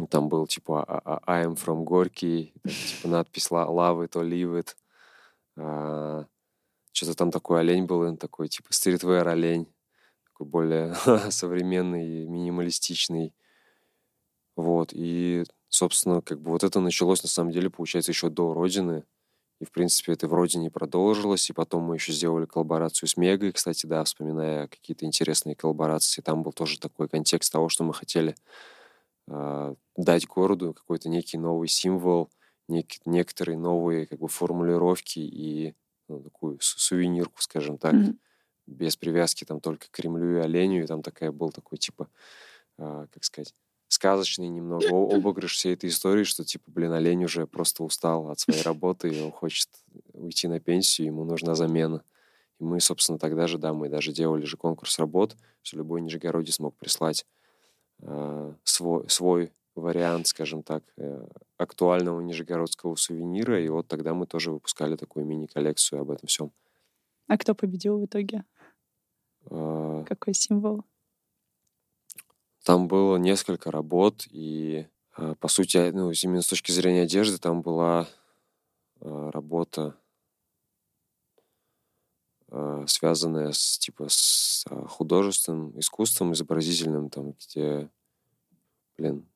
Там 0.09 0.27
был 0.27 0.45
типа 0.47 0.83
«А, 0.83 1.01
а, 1.05 1.21
а, 1.25 1.33
I 1.33 1.45
am 1.45 1.55
from 1.55 1.83
Горький, 1.83 2.53
типа 2.63 3.07
надпись 3.07 3.49
Love 3.49 4.05
it 4.05 4.11
or 4.11 4.27
leave 4.27 4.75
it. 5.57 6.25
Что-то 6.95 7.13
там 7.13 7.29
такой 7.29 7.59
олень 7.59 7.83
был, 7.83 7.99
он 7.99 8.15
такой 8.15 8.47
типа 8.47 8.71
стритвер 8.71 9.27
олень, 9.27 9.67
такой 10.23 10.47
более 10.47 10.95
современный, 11.29 12.25
минималистичный. 12.25 13.33
Вот, 14.55 14.91
и, 14.93 15.43
собственно, 15.67 16.21
как 16.21 16.39
бы 16.39 16.51
вот 16.51 16.63
это 16.63 16.79
началось, 16.79 17.21
на 17.21 17.27
самом 17.27 17.51
деле, 17.51 17.69
получается, 17.69 18.11
еще 18.11 18.29
до 18.29 18.53
Родины. 18.53 19.03
И, 19.59 19.65
в 19.65 19.71
принципе, 19.73 20.13
это 20.13 20.29
в 20.29 20.33
Родине 20.33 20.71
продолжилось. 20.71 21.49
И 21.49 21.53
потом 21.53 21.83
мы 21.83 21.95
еще 21.95 22.13
сделали 22.13 22.45
коллаборацию 22.45 23.09
с 23.09 23.17
Мегой, 23.17 23.51
кстати, 23.51 23.85
да, 23.85 24.01
вспоминая 24.05 24.67
какие-то 24.67 25.05
интересные 25.05 25.57
коллаборации. 25.57 26.21
Там 26.21 26.43
был 26.43 26.53
тоже 26.53 26.79
такой 26.79 27.09
контекст 27.09 27.51
того, 27.51 27.67
что 27.67 27.83
мы 27.83 27.93
хотели 27.93 28.35
э, 29.27 29.75
дать 29.97 30.27
городу 30.27 30.73
какой-то 30.73 31.09
некий 31.09 31.37
новый 31.37 31.67
символ, 31.67 32.29
нек- 32.69 33.01
некоторые 33.03 33.57
новые 33.57 34.07
как 34.07 34.19
бы 34.19 34.29
формулировки 34.29 35.19
и 35.19 35.75
ну, 36.07 36.21
такую 36.21 36.57
сувенирку, 36.61 37.41
скажем 37.41 37.77
так, 37.77 37.93
mm-hmm. 37.93 38.17
без 38.67 38.95
привязки 38.97 39.43
там 39.45 39.59
только 39.59 39.87
к 39.87 39.91
Кремлю 39.91 40.37
и 40.37 40.41
оленю. 40.41 40.83
И 40.83 40.87
там 40.87 41.01
такая 41.01 41.31
был 41.31 41.51
такой 41.51 41.77
типа, 41.77 42.09
э, 42.77 43.07
как 43.11 43.23
сказать, 43.23 43.53
сказочный 43.87 44.49
немного 44.49 44.87
обыгрыш 44.87 45.53
всей 45.55 45.73
этой 45.73 45.89
истории, 45.89 46.23
что 46.23 46.43
типа, 46.43 46.69
блин, 46.71 46.91
олень 46.91 47.23
уже 47.23 47.47
просто 47.47 47.83
устал 47.83 48.29
от 48.29 48.39
своей 48.39 48.61
работы, 48.61 49.09
и 49.09 49.21
он 49.21 49.31
хочет 49.31 49.69
уйти 50.13 50.47
на 50.47 50.59
пенсию, 50.59 51.07
ему 51.07 51.23
нужна 51.23 51.55
замена. 51.55 52.03
И 52.59 52.63
мы, 52.63 52.79
собственно, 52.79 53.19
тогда 53.19 53.47
же, 53.47 53.57
да, 53.57 53.73
мы 53.73 53.89
даже 53.89 54.11
делали 54.11 54.45
же 54.45 54.57
конкурс 54.57 54.97
работ, 54.99 55.35
что 55.61 55.77
любой 55.77 56.01
нижегородец 56.01 56.59
мог 56.59 56.75
прислать 56.75 57.25
э, 57.99 58.53
свой, 58.63 59.09
свой 59.09 59.51
вариант, 59.75 60.27
скажем 60.27 60.63
так, 60.63 60.83
э, 60.97 61.27
актуального 61.57 62.21
нижегородского 62.21 62.95
сувенира. 62.95 63.61
И 63.61 63.67
вот 63.69 63.87
тогда 63.87 64.13
мы 64.13 64.25
тоже 64.25 64.51
выпускали 64.51 64.95
такую 64.95 65.25
мини-коллекцию 65.25 66.01
об 66.01 66.11
этом 66.11 66.27
всем. 66.27 66.51
А 67.27 67.37
кто 67.37 67.53
победил 67.53 67.99
в 67.99 68.05
итоге? 68.05 68.45
Э, 69.49 70.03
Какой 70.07 70.33
символ? 70.33 70.83
Там 72.63 72.87
было 72.87 73.17
несколько 73.17 73.69
работ, 73.69 74.25
и 74.31 74.87
э, 75.17 75.35
по 75.39 75.47
сути, 75.47 75.91
ну, 75.91 76.11
именно 76.11 76.41
с 76.41 76.47
точки 76.47 76.71
зрения 76.71 77.03
одежды, 77.03 77.37
там 77.37 77.61
была 77.61 78.07
работа, 79.01 79.95
связанная 82.87 83.51
с 83.51 83.77
типа 83.77 84.07
с 84.07 84.65
художественным 84.87 85.77
искусством 85.79 86.33
изобразительным, 86.33 87.09
там, 87.09 87.33
где, 87.33 87.89
блин, 88.97 89.27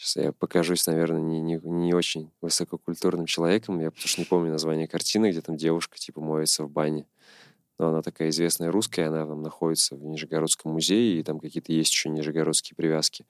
Сейчас 0.00 0.16
я 0.16 0.32
покажусь, 0.32 0.86
наверное, 0.86 1.20
не, 1.20 1.42
не, 1.42 1.60
не 1.62 1.92
очень 1.92 2.32
высококультурным 2.40 3.26
человеком. 3.26 3.78
Я 3.80 3.90
потому 3.90 4.08
что 4.08 4.22
не 4.22 4.24
помню 4.24 4.50
название 4.50 4.88
картины, 4.88 5.30
где 5.30 5.42
там 5.42 5.58
девушка 5.58 5.98
типа 5.98 6.22
моется 6.22 6.64
в 6.64 6.70
бане. 6.70 7.06
Но 7.76 7.88
она 7.88 8.00
такая 8.00 8.30
известная 8.30 8.72
русская, 8.72 9.08
она 9.08 9.26
там 9.26 9.42
находится 9.42 9.96
в 9.96 10.02
Нижегородском 10.02 10.72
музее, 10.72 11.20
и 11.20 11.22
там 11.22 11.38
какие-то 11.38 11.74
есть 11.74 11.92
еще 11.92 12.08
нижегородские 12.08 12.76
привязки. 12.76 13.26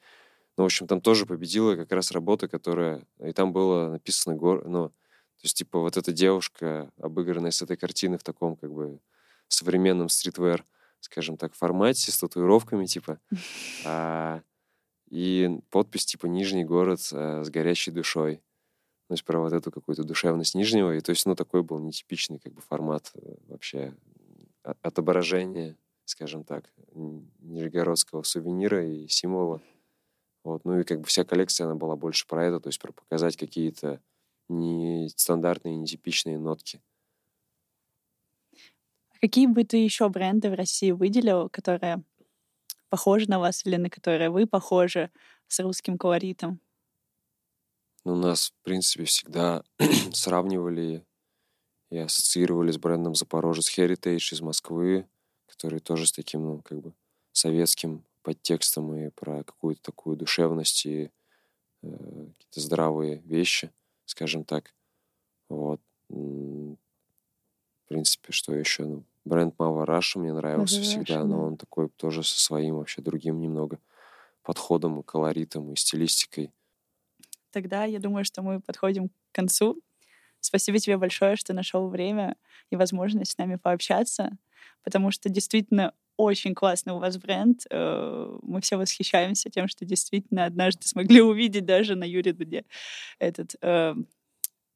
Ну, 0.56 0.62
в 0.62 0.66
общем, 0.66 0.86
там 0.86 1.00
тоже 1.00 1.26
победила 1.26 1.74
как 1.74 1.90
раз 1.90 2.12
работа, 2.12 2.46
которая... 2.46 3.04
И 3.18 3.32
там 3.32 3.52
было 3.52 3.88
написано... 3.88 4.36
Гор... 4.36 4.64
Ну, 4.68 4.90
то 4.90 4.94
есть, 5.42 5.56
типа, 5.56 5.80
вот 5.80 5.96
эта 5.96 6.12
девушка, 6.12 6.92
обыгранная 6.98 7.50
с 7.50 7.62
этой 7.62 7.76
картины 7.76 8.16
в 8.16 8.22
таком, 8.22 8.54
как 8.54 8.72
бы, 8.72 9.00
современном 9.48 10.08
стритвер, 10.08 10.64
скажем 11.00 11.36
так, 11.36 11.52
формате, 11.54 12.12
с 12.12 12.18
татуировками, 12.18 12.86
типа. 12.86 13.18
А, 13.84 14.42
и 15.10 15.60
подпись 15.70 16.06
типа 16.06 16.26
«Нижний 16.26 16.64
город 16.64 17.00
э, 17.12 17.44
с 17.44 17.50
горящей 17.50 17.92
душой». 17.92 18.36
То 19.08 19.14
есть 19.14 19.24
про 19.24 19.40
вот 19.40 19.52
эту 19.52 19.72
какую-то 19.72 20.04
душевность 20.04 20.54
Нижнего. 20.54 20.94
И 20.94 21.00
то 21.00 21.10
есть, 21.10 21.26
ну, 21.26 21.34
такой 21.34 21.64
был 21.64 21.80
нетипичный 21.80 22.38
как 22.38 22.52
бы 22.52 22.60
формат 22.60 23.10
э, 23.14 23.34
вообще 23.48 23.94
отображения, 24.62 25.76
скажем 26.04 26.44
так, 26.44 26.70
нижегородского 27.40 28.22
сувенира 28.22 28.86
и 28.86 29.08
символа. 29.08 29.60
Вот. 30.44 30.64
Ну 30.64 30.80
и 30.80 30.84
как 30.84 31.00
бы 31.00 31.06
вся 31.06 31.24
коллекция, 31.24 31.66
она 31.66 31.74
была 31.74 31.96
больше 31.96 32.26
про 32.26 32.44
это, 32.44 32.60
то 32.60 32.68
есть 32.68 32.78
про 32.78 32.92
показать 32.92 33.36
какие-то 33.36 34.00
нестандартные, 34.48 35.76
нетипичные 35.76 36.38
нотки. 36.38 36.80
А 39.10 39.18
какие 39.20 39.46
бы 39.46 39.64
ты 39.64 39.78
еще 39.78 40.08
бренды 40.08 40.50
в 40.50 40.54
России 40.54 40.92
выделил, 40.92 41.48
которые 41.48 42.02
похожи 42.90 43.28
на 43.28 43.38
вас 43.38 43.64
или 43.66 43.76
на 43.76 43.90
которые 43.90 44.30
вы 44.30 44.46
похожи 44.46 45.10
с 45.48 45.60
русским 45.60 45.98
колоритом? 45.98 46.60
Ну, 48.04 48.16
нас, 48.16 48.50
в 48.50 48.64
принципе, 48.64 49.04
всегда 49.04 49.62
сравнивали 50.12 51.04
и 51.90 51.98
ассоциировали 51.98 52.70
с 52.72 52.78
брендом 52.78 53.14
Запорожец 53.14 53.76
Heritage 53.76 54.34
из 54.34 54.40
Москвы, 54.40 55.08
который 55.46 55.80
тоже 55.80 56.06
с 56.06 56.12
таким, 56.12 56.44
ну, 56.44 56.62
как 56.62 56.80
бы 56.80 56.94
советским 57.32 58.04
подтекстом 58.22 58.94
и 58.94 59.10
про 59.10 59.44
какую-то 59.44 59.82
такую 59.82 60.16
душевность 60.16 60.86
и 60.86 61.10
э, 61.82 61.88
какие-то 62.38 62.60
здравые 62.60 63.18
вещи, 63.24 63.72
скажем 64.04 64.44
так. 64.44 64.74
Вот. 65.48 65.80
В 66.08 66.76
принципе, 67.88 68.32
что 68.32 68.54
еще? 68.54 68.84
Ну, 68.84 69.04
Бренд 69.24 69.54
Mother 69.58 69.84
Russia 69.84 70.18
мне 70.18 70.32
нравился 70.32 70.76
Mother 70.76 70.84
всегда, 70.84 71.14
Russia, 71.16 71.24
но 71.26 71.36
да. 71.36 71.42
он 71.42 71.56
такой 71.56 71.88
тоже 71.90 72.22
со 72.22 72.38
своим 72.40 72.76
вообще 72.76 73.02
другим 73.02 73.40
немного 73.40 73.78
подходом 74.42 75.00
и 75.00 75.02
колоритом 75.02 75.72
и 75.72 75.76
стилистикой. 75.76 76.52
Тогда 77.50 77.84
я 77.84 77.98
думаю, 77.98 78.24
что 78.24 78.42
мы 78.42 78.60
подходим 78.60 79.08
к 79.08 79.12
концу. 79.32 79.80
Спасибо 80.40 80.78
тебе 80.78 80.96
большое, 80.96 81.36
что 81.36 81.52
нашел 81.52 81.88
время 81.88 82.36
и 82.70 82.76
возможность 82.76 83.32
с 83.32 83.38
нами 83.38 83.56
пообщаться, 83.56 84.30
потому 84.82 85.10
что 85.10 85.28
действительно 85.28 85.92
очень 86.16 86.54
классный 86.54 86.92
у 86.92 86.98
вас 86.98 87.18
бренд. 87.18 87.62
Э, 87.70 88.38
мы 88.42 88.60
все 88.60 88.76
восхищаемся 88.76 89.50
тем, 89.50 89.68
что 89.68 89.84
действительно 89.84 90.44
однажды 90.44 90.86
смогли 90.86 91.20
увидеть 91.22 91.64
даже 91.64 91.94
на 91.94 92.04
Юре 92.04 92.32
Дуде 92.32 92.64
этот, 93.18 93.56
э, 93.62 93.94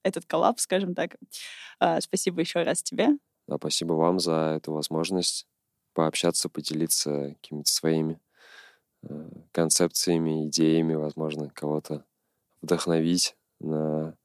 этот 0.02 0.26
коллапс, 0.26 0.62
скажем 0.62 0.94
так. 0.94 1.16
А, 1.78 2.00
спасибо 2.00 2.40
еще 2.40 2.62
раз 2.62 2.82
тебе. 2.82 3.08
А 3.48 3.56
спасибо 3.56 3.92
вам 3.92 4.20
за 4.20 4.54
эту 4.56 4.72
возможность 4.72 5.46
пообщаться, 5.92 6.48
поделиться 6.48 7.36
какими-то 7.40 7.70
своими 7.70 8.20
э, 9.02 9.30
концепциями, 9.52 10.48
идеями, 10.48 10.94
возможно, 10.94 11.50
кого-то 11.50 12.04
вдохновить 12.62 13.36
на 13.60 14.16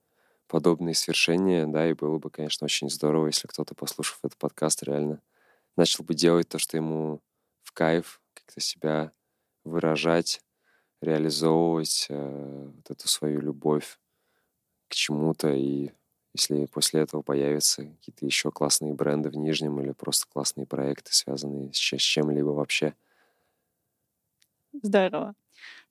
подобные 0.48 0.96
свершения, 0.96 1.68
да, 1.68 1.90
и 1.90 1.94
было 1.94 2.18
бы, 2.18 2.30
конечно, 2.30 2.66
очень 2.66 2.90
здорово, 2.90 3.28
если 3.28 3.48
кто-то, 3.48 3.76
послушав 3.76 4.20
этот 4.24 4.38
подкаст, 4.38 4.84
реально 4.84 5.22
начал 5.76 6.04
бы 6.04 6.16
делать 6.16 6.50
то, 6.50 6.58
что 6.58 6.78
ему 6.78 7.22
в 7.62 7.72
кайф, 7.72 8.22
как-то 8.34 8.60
себя 8.60 9.12
выражать, 9.64 10.42
реализовывать 11.02 12.08
э, 12.10 12.72
вот 12.76 12.92
эту 12.92 13.08
свою 13.08 13.42
любовь 13.42 14.00
к 14.88 14.96
чему-то. 14.96 15.54
И 15.54 15.92
если 16.36 16.66
после 16.66 17.02
этого 17.02 17.22
появятся 17.22 17.86
какие-то 17.86 18.26
еще 18.26 18.52
классные 18.52 18.94
бренды 18.94 19.30
в 19.30 19.36
Нижнем 19.38 19.80
или 19.82 19.92
просто 19.92 20.28
классные 20.32 20.68
проекты, 20.68 21.14
связанные 21.14 21.74
с, 21.74 21.78
чем-либо 21.78 22.50
вообще. 22.50 22.94
Здорово. 24.84 25.34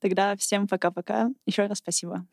Тогда 0.01 0.37
всем 0.37 0.69
пока-пока. 0.69 1.31
Еще 1.47 1.67
раз 1.67 1.79
спасибо. 1.79 2.27